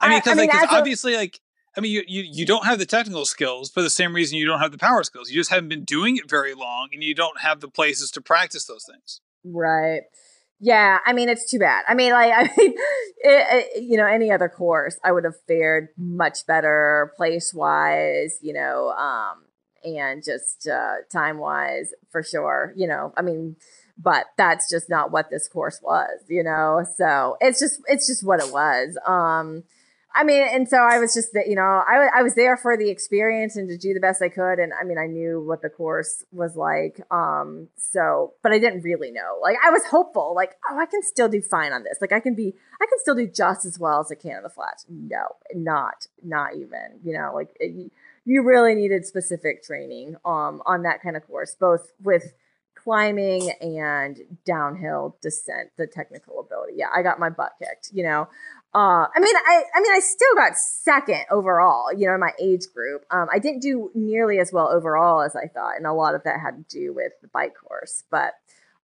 [0.00, 1.40] I mean, because like, obviously, like,
[1.76, 4.46] I mean, you, you you don't have the technical skills for the same reason you
[4.46, 5.30] don't have the power skills.
[5.30, 8.20] You just haven't been doing it very long, and you don't have the places to
[8.20, 9.20] practice those things.
[9.44, 10.02] Right.
[10.60, 11.84] Yeah, I mean it's too bad.
[11.88, 12.74] I mean, like, I mean,
[13.18, 18.38] it, it, you know, any other course, I would have fared much better place wise,
[18.42, 19.44] you know, um,
[19.82, 22.74] and just uh, time wise for sure.
[22.76, 23.56] You know, I mean,
[23.96, 26.84] but that's just not what this course was, you know.
[26.96, 28.98] So it's just it's just what it was.
[29.06, 29.64] Um,
[30.12, 32.76] I mean, and so I was just that, you know, I, I was there for
[32.76, 34.58] the experience and to do the best I could.
[34.58, 37.00] And I mean, I knew what the course was like.
[37.12, 39.38] Um, so, but I didn't really know.
[39.40, 41.98] Like, I was hopeful, like, oh, I can still do fine on this.
[42.00, 44.42] Like, I can be, I can still do just as well as I can on
[44.42, 44.84] the flats.
[44.88, 47.92] No, not, not even, you know, like, it,
[48.24, 52.34] you really needed specific training, um, on that kind of course, both with,
[52.76, 56.72] climbing and downhill descent, the technical ability.
[56.76, 58.26] Yeah, I got my butt kicked, you know.
[58.72, 62.32] Uh, I mean, I, I mean, I still got second overall, you know, in my
[62.40, 63.02] age group.
[63.10, 66.22] Um, I didn't do nearly as well overall as I thought, and a lot of
[66.22, 68.04] that had to do with the bike course.
[68.12, 68.34] But,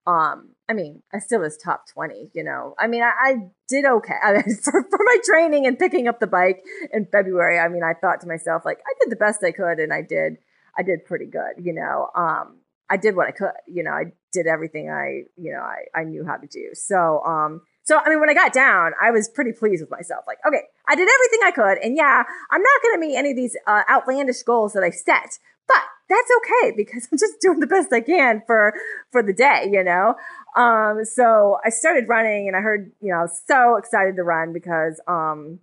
[0.04, 2.30] um, I mean, I still was top twenty.
[2.34, 3.34] You know, I mean, I, I
[3.68, 7.60] did okay I mean, for for my training and picking up the bike in February.
[7.60, 10.02] I mean, I thought to myself like I did the best I could, and I
[10.02, 10.38] did,
[10.76, 11.64] I did pretty good.
[11.64, 12.56] You know, um,
[12.90, 13.52] I did what I could.
[13.68, 16.70] You know, I did everything I, you know, I I knew how to do.
[16.74, 20.24] So, um so, I mean, when I got down, I was pretty pleased with myself.
[20.26, 21.78] Like, okay, I did everything I could.
[21.84, 24.90] And yeah, I'm not going to meet any of these uh, outlandish goals that I
[24.90, 25.78] set, but
[26.08, 28.74] that's okay because I'm just doing the best I can for,
[29.12, 30.16] for the day, you know?
[30.56, 34.24] Um, so I started running and I heard, you know, I was so excited to
[34.24, 35.60] run because, um,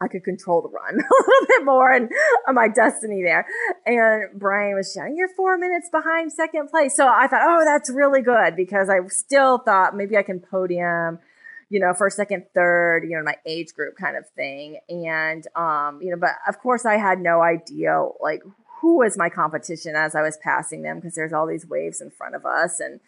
[0.00, 2.10] I could control the run a little bit more and
[2.48, 3.46] uh, my destiny there.
[3.84, 6.96] And Brian was shouting, You're four minutes behind second place.
[6.96, 11.18] So I thought, Oh, that's really good because I still thought maybe I can podium
[11.72, 14.78] you know, first, second, third, you know, my age group kind of thing.
[14.90, 18.42] And, um, you know, but of course I had no idea like
[18.82, 22.10] who was my competition as I was passing them because there's all these waves in
[22.10, 22.78] front of us.
[22.78, 23.00] And,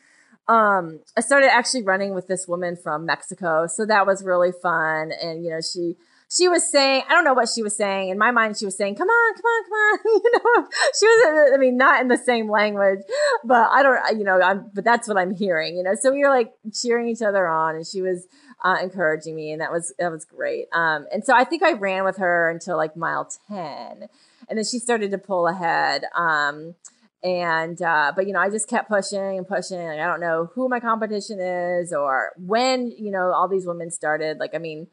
[0.48, 3.66] um, I started actually running with this woman from Mexico.
[3.66, 5.12] So that was really fun.
[5.12, 5.96] And, you know, she,
[6.34, 8.08] she was saying, I don't know what she was saying.
[8.08, 9.98] In my mind, she was saying, come on, come on, come on.
[10.24, 13.00] you know, she was, I mean, not in the same language,
[13.44, 15.94] but I don't, you know, I'm, but that's what I'm hearing, you know?
[16.00, 18.26] So we were like cheering each other on and she was,
[18.64, 20.66] uh, encouraging me, and that was that was great.
[20.72, 24.08] Um, and so I think I ran with her until like mile ten,
[24.48, 26.04] and then she started to pull ahead.
[26.16, 26.74] Um,
[27.22, 29.78] and uh, but you know, I just kept pushing and pushing.
[29.78, 33.90] Like, I don't know who my competition is or when you know all these women
[33.90, 34.38] started.
[34.38, 34.86] Like I mean,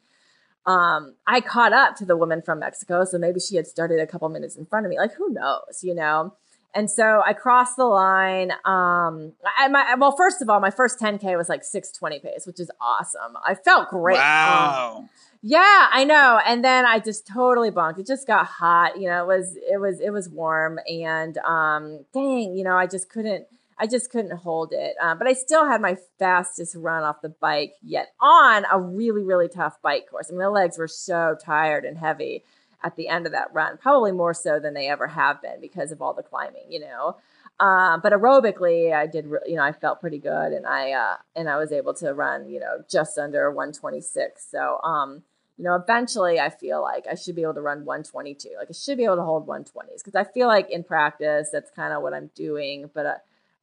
[0.66, 4.08] um, I caught up to the woman from Mexico, so maybe she had started a
[4.08, 5.00] couple minutes in front of me.
[5.00, 6.36] Like who knows, you know?
[6.74, 8.52] And so I crossed the line.
[8.66, 12.60] Um, I, my, well, first of all, my first 10K was like 620 pace, which
[12.60, 13.38] is awesome.
[13.46, 14.18] I felt great.
[14.18, 14.96] Wow.
[15.00, 15.10] Um,
[15.42, 16.40] yeah, I know.
[16.46, 17.98] And then I just totally bonked.
[17.98, 19.00] It just got hot.
[19.00, 22.88] You know, it was, it was, it was warm and, um, dang, you know, I
[22.88, 23.48] just couldn't,
[23.78, 24.96] I just couldn't hold it.
[25.02, 29.24] Um, but I still had my fastest run off the bike yet on a really,
[29.24, 30.28] really tough bike course.
[30.30, 32.44] I mean, the legs were so tired and heavy
[32.84, 35.92] at the end of that run, probably more so than they ever have been because
[35.92, 37.18] of all the climbing, you know.
[37.60, 41.48] Um, but aerobically, I did, you know, I felt pretty good, and I uh, and
[41.48, 44.44] I was able to run, you know, just under 126.
[44.50, 45.24] So, um,
[45.58, 48.50] you know, eventually, I feel like I should be able to run 122.
[48.58, 51.70] Like I should be able to hold 120s because I feel like in practice, that's
[51.70, 52.90] kind of what I'm doing.
[52.92, 53.16] But uh,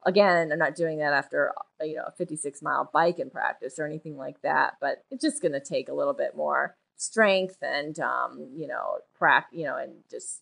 [0.05, 3.85] again, I'm not doing that after you know a 56 mile bike in practice or
[3.85, 4.77] anything like that.
[4.79, 8.99] But it's just going to take a little bit more strength and um, you know,
[9.17, 10.41] prac, you know, and just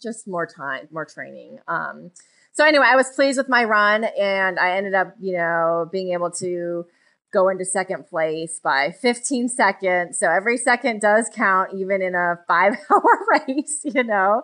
[0.00, 1.58] just more time, more training.
[1.66, 2.10] Um,
[2.52, 6.12] so anyway, I was pleased with my run, and I ended up, you know, being
[6.12, 6.86] able to
[7.32, 10.20] go into second place by 15 seconds.
[10.20, 14.42] So every second does count, even in a five hour race, you know?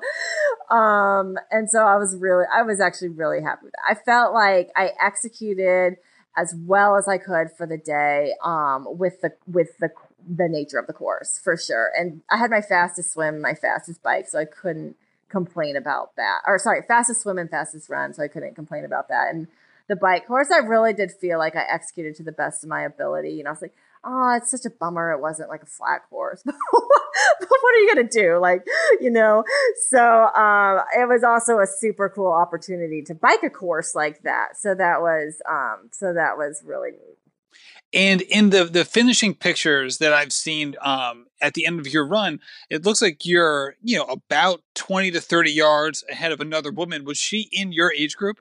[0.71, 3.97] Um, and so I was really, I was actually really happy with that.
[3.97, 5.99] I felt like I executed
[6.37, 9.91] as well as I could for the day, um, with the, with the
[10.29, 11.91] the nature of the course for sure.
[11.97, 14.97] And I had my fastest swim, my fastest bike, so I couldn't
[15.29, 16.41] complain about that.
[16.47, 19.29] Or sorry, fastest swim and fastest run, so I couldn't complain about that.
[19.33, 19.49] And
[19.89, 22.83] the bike course, I really did feel like I executed to the best of my
[22.83, 23.43] ability.
[23.43, 26.43] Know, I was like, oh, it's such a bummer it wasn't like a flat course.
[26.45, 28.39] but what are you gonna do?
[28.39, 28.67] Like,
[29.01, 29.45] you know.
[29.89, 34.57] So um, it was also a super cool opportunity to bike a course like that.
[34.57, 37.19] So that was um, so that was really neat.
[37.93, 42.07] And in the the finishing pictures that I've seen um, at the end of your
[42.07, 42.39] run,
[42.69, 47.05] it looks like you're you know about twenty to thirty yards ahead of another woman.
[47.05, 48.39] Was she in your age group?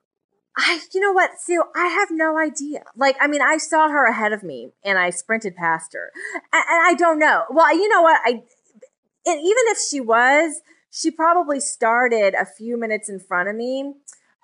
[0.58, 1.64] I, you know what, Sue?
[1.76, 2.84] I have no idea.
[2.96, 6.12] Like, I mean, I saw her ahead of me, and I sprinted past her,
[6.52, 7.46] and, and I don't know.
[7.50, 8.20] Well, you know what?
[8.26, 8.44] I,
[9.26, 13.94] and even if she was, she probably started a few minutes in front of me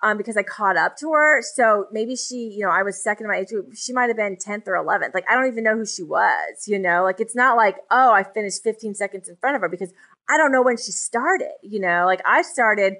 [0.04, 1.41] um, because I caught up to her.
[1.41, 3.76] So maybe she, you know, I was second in my age group.
[3.76, 5.14] She might have been 10th or 11th.
[5.14, 7.04] Like, I don't even know who she was, you know?
[7.04, 9.93] Like, it's not like, oh, I finished 15 seconds in front of her because
[10.30, 12.06] I don't know when she started, you know?
[12.06, 12.96] Like, I started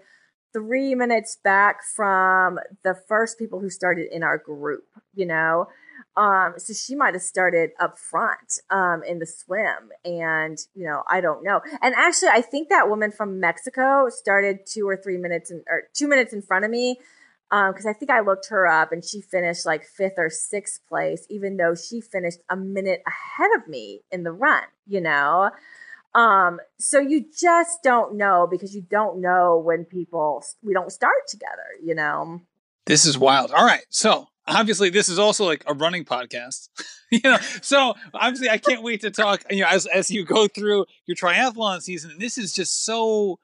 [0.54, 5.68] three minutes back from the first people who started in our group, you know?
[6.18, 11.03] Um, so she might have started up front um, in the swim, and you know,
[11.09, 11.59] I don't know.
[11.82, 15.84] And actually, I think that woman from Mexico started two or three minutes in, or
[15.93, 16.99] two minutes in front of me,
[17.49, 20.80] because um, I think I looked her up, and she finished like fifth or sixth
[20.88, 24.63] place, even though she finished a minute ahead of me in the run.
[24.88, 25.51] You know,
[26.13, 31.28] um, so you just don't know because you don't know when people we don't start
[31.28, 31.76] together.
[31.84, 32.41] You know.
[32.86, 33.51] This is wild.
[33.51, 36.70] All right, so obviously this is also like a running podcast.
[37.12, 40.48] You know so obviously i can't wait to talk you know as, as you go
[40.48, 42.16] through your triathlon season.
[42.18, 43.39] This is just so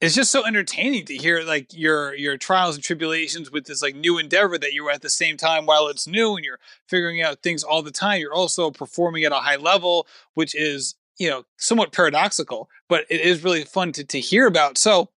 [0.00, 3.96] it's just so entertaining to hear like your your trials and tribulations with this like
[3.96, 7.42] new endeavor that you're at the same time while it's new and you're figuring out
[7.42, 8.20] things all the time.
[8.20, 13.20] You're also performing at a high level which is you know somewhat paradoxical but it
[13.20, 14.78] is really fun to, to hear about.
[14.78, 15.08] So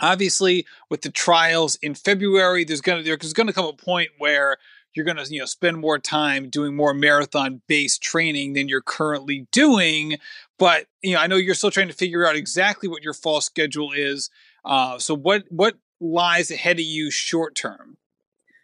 [0.00, 4.56] obviously with the trials in February, there's gonna there's gonna come a point where
[4.94, 9.46] you're gonna you know spend more time doing more marathon based training than you're currently
[9.52, 10.16] doing.
[10.58, 13.40] But you know, I know you're still trying to figure out exactly what your fall
[13.40, 14.30] schedule is.
[14.64, 17.96] Uh, so what what lies ahead of you short term?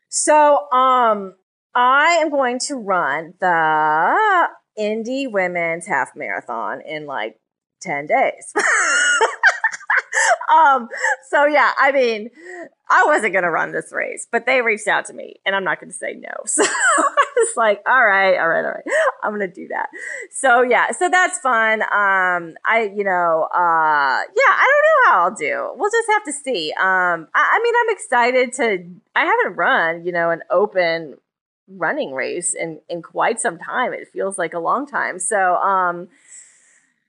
[0.08, 1.34] So um
[1.74, 7.40] I am going to run the Indy Women's Half Marathon in like
[7.82, 8.52] 10 days.
[10.54, 10.88] um,
[11.28, 12.30] so yeah, I mean,
[12.90, 15.64] I wasn't going to run this race, but they reached out to me and I'm
[15.64, 16.30] not going to say no.
[16.46, 18.84] So I was like, all right, all right, all right.
[19.22, 19.88] I'm going to do that.
[20.30, 21.82] So yeah, so that's fun.
[21.82, 25.72] Um, I, you know, uh, yeah, I don't know how I'll do.
[25.76, 26.72] We'll just have to see.
[26.80, 28.84] Um, I, I mean, I'm excited to,
[29.16, 31.16] I haven't run, you know, an open
[31.66, 33.92] running race in, in quite some time.
[33.92, 35.18] It feels like a long time.
[35.18, 36.08] So, um,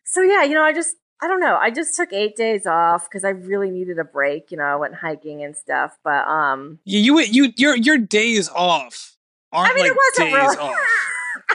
[0.03, 0.95] so yeah, you know, I just
[1.26, 1.57] I don't know.
[1.57, 4.51] I just took eight days off because I really needed a break.
[4.51, 5.97] You know, I went hiking and stuff.
[6.03, 9.17] But um, you you you your your days off
[9.51, 10.78] aren't I mean, like days really- off.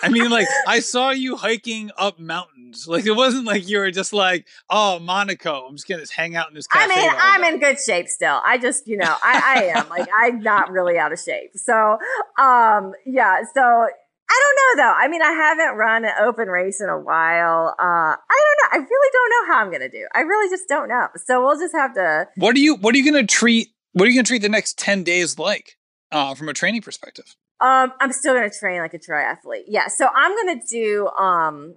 [0.02, 2.88] I mean, like I saw you hiking up mountains.
[2.88, 5.66] Like it wasn't like you were just like, oh, Monaco.
[5.68, 6.66] I'm just gonna just hang out in this.
[6.72, 8.40] I mean, I'm in good shape still.
[8.44, 11.52] I just, you know, I, I am like I'm not really out of shape.
[11.54, 11.98] So,
[12.38, 13.42] um, yeah.
[13.54, 13.88] So
[14.30, 14.94] I don't know though.
[14.96, 17.74] I mean, I haven't run an open race in a while.
[17.78, 18.68] Uh, I don't know.
[18.72, 20.06] I really don't know how I'm going to do.
[20.14, 21.08] I really just don't know.
[21.16, 22.28] So we'll just have to.
[22.36, 22.76] What are you?
[22.76, 23.70] What are you going to treat?
[23.92, 25.76] What are you going to treat the next ten days like,
[26.12, 27.34] uh, from a training perspective?
[27.60, 29.64] Um, I'm still going to train like a triathlete.
[29.66, 29.88] Yeah.
[29.88, 31.08] So I'm going to do.
[31.08, 31.74] Um,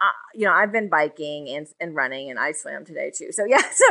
[0.00, 3.30] uh, you know, I've been biking and and running, and I swam today too.
[3.30, 3.62] So yeah.
[3.72, 3.84] So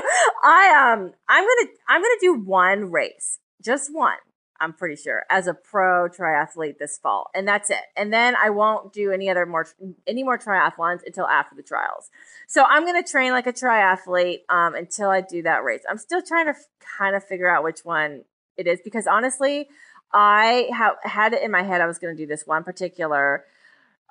[0.44, 4.18] I um, I'm gonna I'm gonna do one race, just one
[4.62, 7.32] I'm pretty sure, as a pro triathlete this fall.
[7.34, 7.84] And that's it.
[7.98, 9.68] And then I won't do any other more
[10.06, 12.12] any more triathlons until after the trials.
[12.48, 15.82] So I'm going to train like a triathlete um, until I do that race.
[15.90, 18.24] I'm still trying to f- kind of figure out which one
[18.56, 19.68] it is because honestly,
[20.14, 23.46] I ha- had it in my head I was going to do this one particular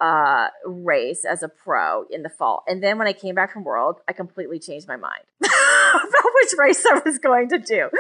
[0.00, 2.62] uh, race as a pro in the fall.
[2.66, 6.50] And then when I came back from World, I completely changed my mind about which
[6.58, 7.90] race I was going to do.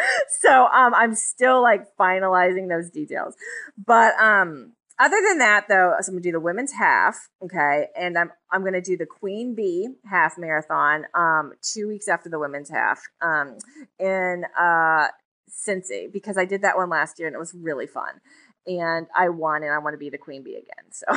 [0.40, 3.34] So um, I'm still like finalizing those details.
[3.76, 8.16] But um, other than that, though, so I'm gonna do the women's half, okay, and
[8.18, 12.70] I'm I'm gonna do the Queen Bee half marathon um, two weeks after the women's
[12.70, 13.58] half um,
[13.98, 15.08] in uh,
[15.50, 18.20] Cincy because I did that one last year and it was really fun
[18.66, 20.90] and I won, and I want to be the queen bee again.
[20.90, 21.06] So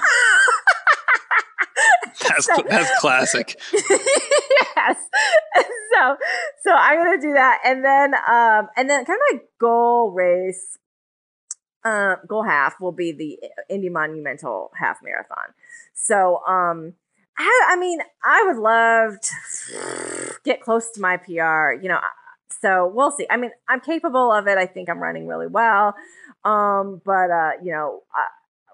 [2.19, 3.59] that's so, that's classic.
[3.73, 4.97] yes.
[5.93, 6.17] So
[6.63, 10.77] so I'm gonna do that, and then um and then kind of my goal race.
[11.85, 13.37] Uh, goal half will be the
[13.67, 15.53] Indy Monumental Half Marathon.
[15.93, 16.93] So, um,
[17.37, 21.73] I, I mean, I would love to get close to my PR.
[21.73, 21.99] You know,
[22.61, 23.27] so we'll see.
[23.29, 24.57] I mean, I'm capable of it.
[24.57, 25.95] I think I'm running really well.
[26.45, 28.27] Um, but uh, you know, I,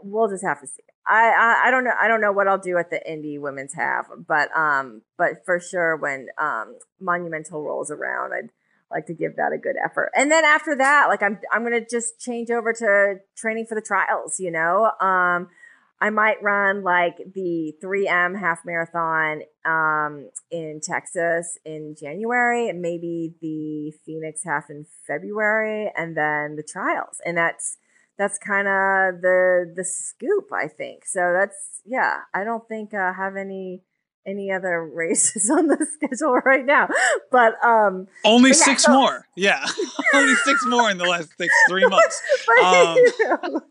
[0.04, 0.84] we'll just have to see.
[1.10, 3.74] I, I, I don't know I don't know what I'll do at the Indy Women's
[3.74, 8.52] Half, but um, but for sure when um Monumental rolls around, I'd
[8.92, 10.12] like to give that a good effort.
[10.16, 13.82] And then after that, like I'm I'm gonna just change over to training for the
[13.82, 14.40] trials.
[14.40, 15.48] You know, um,
[16.02, 23.34] I might run like the 3M half marathon um, in Texas in January, and maybe
[23.42, 27.18] the Phoenix half in February, and then the trials.
[27.26, 27.78] And that's
[28.20, 31.06] that's kind of the the scoop, I think.
[31.06, 32.18] So that's yeah.
[32.34, 33.82] I don't think I uh, have any
[34.28, 36.90] any other races on the schedule right now,
[37.32, 39.26] but um, only but yeah, six so, more.
[39.36, 39.66] Yeah,
[40.14, 42.22] only six more in the last like three months.
[42.46, 43.40] but, um, you know,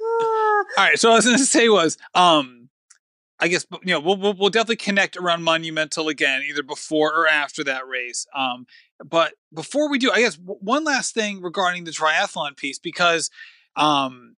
[0.00, 0.98] all right.
[0.98, 2.70] So what I was going to say was, um,
[3.38, 7.28] I guess you know we'll, we'll, we'll definitely connect around Monumental again, either before or
[7.28, 8.26] after that race.
[8.34, 8.66] Um,
[9.04, 13.30] but before we do, I guess one last thing regarding the triathlon piece because,
[13.76, 14.36] um,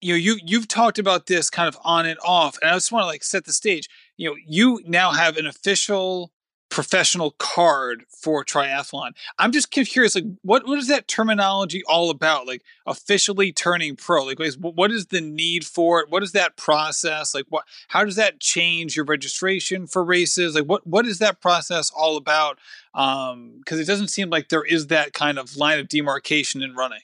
[0.00, 2.90] you know, you you've talked about this kind of on and off, and I just
[2.92, 3.88] want to like set the stage.
[4.16, 6.32] You know, you now have an official
[6.70, 9.10] professional card for triathlon.
[9.38, 12.46] I'm just curious, like, what what is that terminology all about?
[12.46, 14.24] Like, officially turning pro.
[14.24, 16.08] Like, what is the need for it?
[16.08, 17.34] What is that process?
[17.34, 17.64] Like, what?
[17.88, 20.54] How does that change your registration for races?
[20.54, 22.58] Like, what what is that process all about?
[22.94, 26.74] Um, because it doesn't seem like there is that kind of line of demarcation in
[26.74, 27.02] running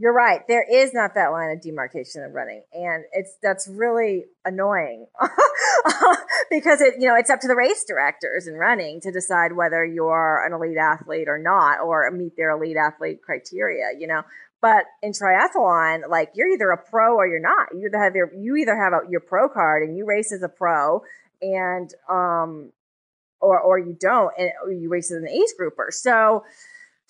[0.00, 0.40] you're right.
[0.48, 5.04] There is not that line of demarcation of running, and it's that's really annoying
[6.50, 9.84] because it you know it's up to the race directors in running to decide whether
[9.84, 13.90] you're an elite athlete or not, or meet their elite athlete criteria.
[13.98, 14.22] You know,
[14.62, 17.68] but in triathlon, like you're either a pro or you're not.
[17.74, 20.42] You either have your you either have a, your pro card and you race as
[20.42, 21.02] a pro,
[21.42, 22.72] and um,
[23.38, 25.88] or or you don't, and you race as an age grouper.
[25.90, 26.42] So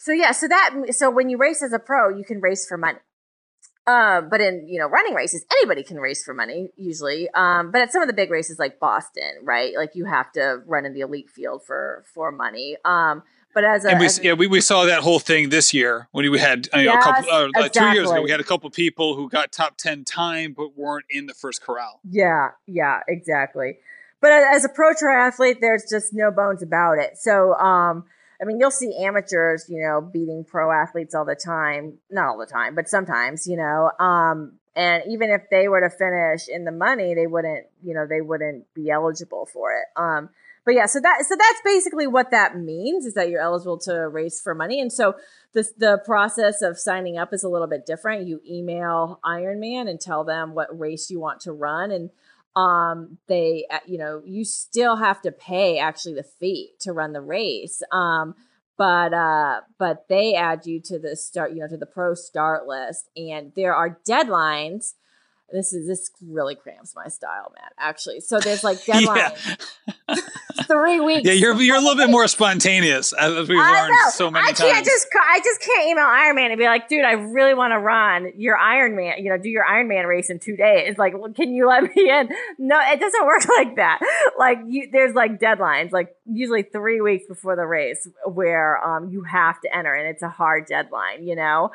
[0.01, 2.78] so yeah, so that so when you race as a pro, you can race for
[2.78, 2.98] money.
[3.86, 7.28] Uh, but in you know running races, anybody can race for money usually.
[7.34, 9.74] Um, but at some of the big races like Boston, right?
[9.76, 12.78] Like you have to run in the elite field for for money.
[12.82, 13.22] Um,
[13.53, 16.09] but as a, and we, as yeah, we, we saw that whole thing this year
[16.12, 17.62] when we had you know, yes, a couple uh, exactly.
[17.62, 20.78] like two years ago we had a couple people who got top ten time but
[20.78, 22.01] weren't in the first corral.
[22.09, 23.80] Yeah, yeah, exactly.
[24.22, 27.18] But as a pro triathlete, there's just no bones about it.
[27.18, 28.05] So um,
[28.41, 31.99] I mean, you'll see amateurs, you know, beating pro athletes all the time.
[32.11, 33.91] Not all the time, but sometimes, you know.
[33.99, 38.07] Um, and even if they were to finish in the money, they wouldn't, you know,
[38.07, 39.86] they wouldn't be eligible for it.
[40.01, 40.30] Um,
[40.64, 44.09] but yeah, so that so that's basically what that means is that you're eligible to
[44.09, 44.80] race for money.
[44.80, 45.14] And so
[45.53, 48.26] the the process of signing up is a little bit different.
[48.26, 52.11] You email Ironman and tell them what race you want to run, and
[52.57, 57.12] um they uh, you know you still have to pay actually the fee to run
[57.12, 58.34] the race um
[58.80, 62.66] but uh but they add you to the start you know to the pro start
[62.66, 64.94] list and there are deadlines.
[65.53, 67.70] This is this really cramps my style, man.
[67.78, 69.32] Actually, so there's like deadline
[70.71, 71.27] three weeks.
[71.27, 74.61] Yeah, you're you're a little bit more spontaneous as we've learned so many I times.
[74.61, 77.73] I can't just I just can't email Ironman and be like, dude, I really want
[77.73, 79.23] to run your Ironman.
[79.23, 80.85] You know, do your Ironman race in two days.
[80.89, 82.29] It's like, well, can you let me in?
[82.59, 84.01] No, it doesn't work like that.
[84.39, 89.25] Like you, there's like deadlines, like usually three weeks before the race, where um you
[89.25, 91.27] have to enter, and it's a hard deadline.
[91.27, 91.71] You know,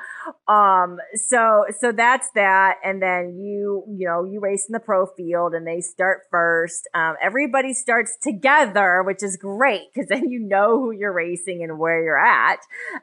[0.48, 5.06] um so so that's that, and then you you know you race in the pro
[5.06, 10.40] field and they start first um, everybody starts together which is great because then you
[10.40, 12.60] know who you're racing and where you're at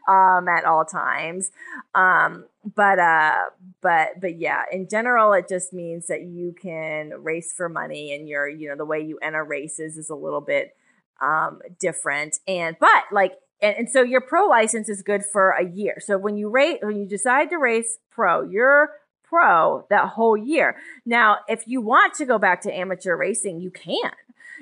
[0.08, 1.50] um, at all times.
[1.94, 3.44] Um, but uh
[3.80, 8.28] but but yeah in general it just means that you can race for money and
[8.28, 10.76] you're you know the way you enter races is a little bit
[11.20, 12.38] um different.
[12.46, 15.98] And but like and, and so your pro license is good for a year.
[16.00, 18.90] So when you rate when you decide to race pro you're
[19.32, 20.76] pro that whole year.
[21.06, 24.12] Now, if you want to go back to amateur racing, you can.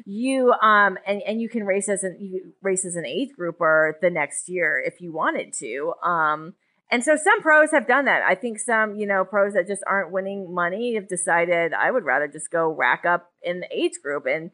[0.07, 3.99] You um and, and you can race as an you race as an age grouper
[4.01, 5.92] the next year if you wanted to.
[6.03, 6.55] Um
[6.92, 8.22] and so some pros have done that.
[8.22, 12.05] I think some, you know, pros that just aren't winning money have decided I would
[12.05, 14.51] rather just go rack up in the age group and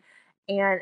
[0.48, 0.80] and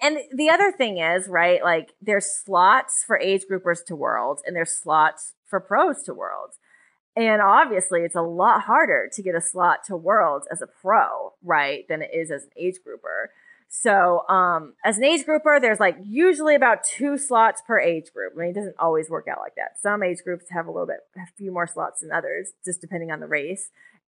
[0.00, 4.54] and, the other thing is, right, like there's slots for age groupers to worlds and
[4.54, 6.56] there's slots for pros to worlds.
[7.14, 11.34] And obviously, it's a lot harder to get a slot to Worlds as a pro,
[11.42, 13.30] right, than it is as an age grouper.
[13.68, 18.32] So, um, as an age grouper, there's like usually about two slots per age group.
[18.34, 19.80] I mean, it doesn't always work out like that.
[19.80, 23.10] Some age groups have a little bit, a few more slots than others, just depending
[23.10, 23.70] on the race.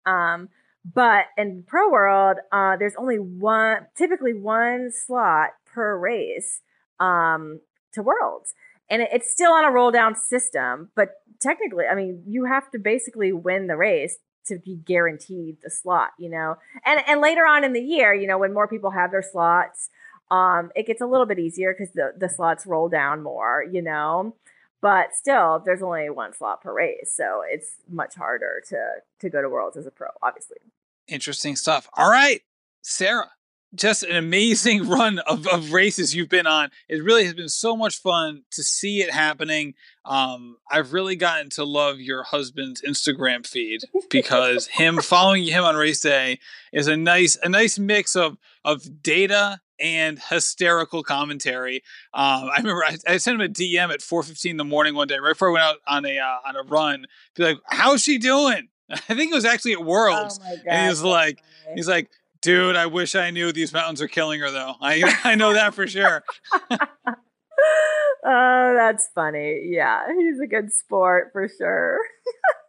[0.06, 0.48] Um,
[0.84, 6.62] But in pro world, uh, there's only one, typically one slot per race
[7.00, 7.60] um,
[7.92, 8.54] to worlds.
[8.90, 12.70] And it, it's still on a roll down system, but technically, I mean, you have
[12.70, 16.56] to basically win the race to be guaranteed the slot, you know.
[16.84, 19.90] And and later on in the year, you know, when more people have their slots,
[20.30, 23.82] um, it gets a little bit easier because the the slots roll down more, you
[23.82, 24.34] know.
[24.80, 29.42] But still, there's only one slot per race, so it's much harder to to go
[29.42, 30.58] to Worlds as a pro, obviously.
[31.06, 31.88] Interesting stuff.
[31.94, 32.42] All right,
[32.82, 33.30] Sarah,
[33.74, 36.70] just an amazing run of, of races you've been on.
[36.88, 39.74] It really has been so much fun to see it happening.
[40.04, 43.80] Um, I've really gotten to love your husband's Instagram feed
[44.10, 46.38] because him following him on race day
[46.72, 51.76] is a nice a nice mix of of data and hysterical commentary.
[52.12, 55.08] Um, I remember I, I, sent him a DM at 4:15 in the morning one
[55.08, 57.06] day, right before I went out on a uh, on a run.
[57.34, 60.88] Be like, "How's she doing?" I think it was actually at Worlds, oh and he
[60.88, 61.42] was like,
[61.74, 64.74] "He's like, Dude, I wish I knew these mountains are killing her though.
[64.80, 66.22] I I know that for sure.
[66.70, 69.68] oh, that's funny.
[69.70, 71.98] Yeah, he's a good sport for sure.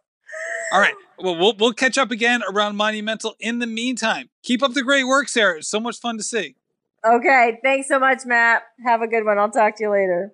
[0.72, 0.94] All right.
[1.18, 3.34] Well, we'll we'll catch up again around Monumental.
[3.40, 5.58] In the meantime, keep up the great work, Sarah.
[5.58, 6.56] It's so much fun to see.
[7.04, 7.58] Okay.
[7.62, 8.62] Thanks so much, Matt.
[8.84, 9.38] Have a good one.
[9.38, 10.32] I'll talk to you later.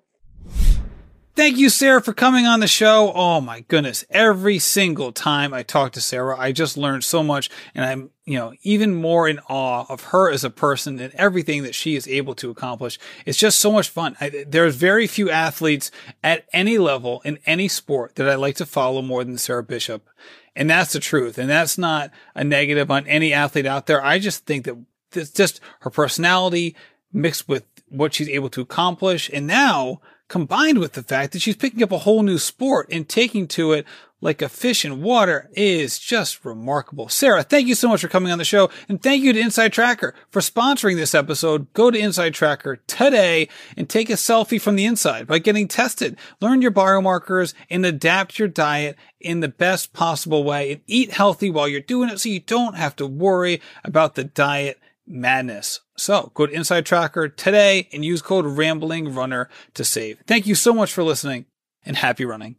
[1.36, 3.12] Thank you, Sarah, for coming on the show.
[3.14, 4.06] Oh my goodness.
[4.08, 8.38] Every single time I talk to Sarah, I just learned so much and I'm, you
[8.38, 12.08] know, even more in awe of her as a person and everything that she is
[12.08, 12.98] able to accomplish.
[13.26, 14.16] It's just so much fun.
[14.18, 15.90] I, there's very few athletes
[16.24, 20.08] at any level in any sport that I like to follow more than Sarah Bishop.
[20.54, 21.36] And that's the truth.
[21.36, 24.02] And that's not a negative on any athlete out there.
[24.02, 24.78] I just think that
[25.12, 26.74] it's just her personality
[27.12, 29.28] mixed with what she's able to accomplish.
[29.34, 33.08] And now combined with the fact that she's picking up a whole new sport and
[33.08, 33.86] taking to it
[34.20, 37.08] like a fish in water is just remarkable.
[37.08, 38.70] Sarah, thank you so much for coming on the show.
[38.88, 41.72] And thank you to Inside Tracker for sponsoring this episode.
[41.74, 46.16] Go to Inside Tracker today and take a selfie from the inside by getting tested.
[46.40, 51.50] Learn your biomarkers and adapt your diet in the best possible way and eat healthy
[51.50, 55.80] while you're doing it so you don't have to worry about the diet madness.
[55.96, 60.18] So go to Inside Tracker today and use code Rambling Runner to save.
[60.26, 61.46] Thank you so much for listening
[61.84, 62.56] and happy running.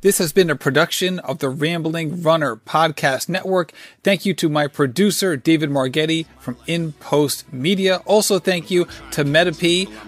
[0.00, 3.72] This has been a production of the Rambling Runner Podcast Network.
[4.04, 7.96] Thank you to my producer, David Margetti from In Post Media.
[8.06, 9.52] Also, thank you to Meta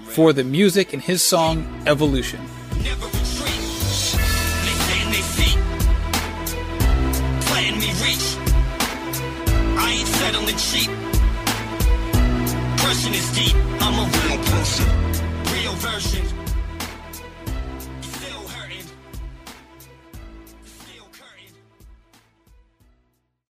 [0.04, 2.40] for the music and his song Evolution.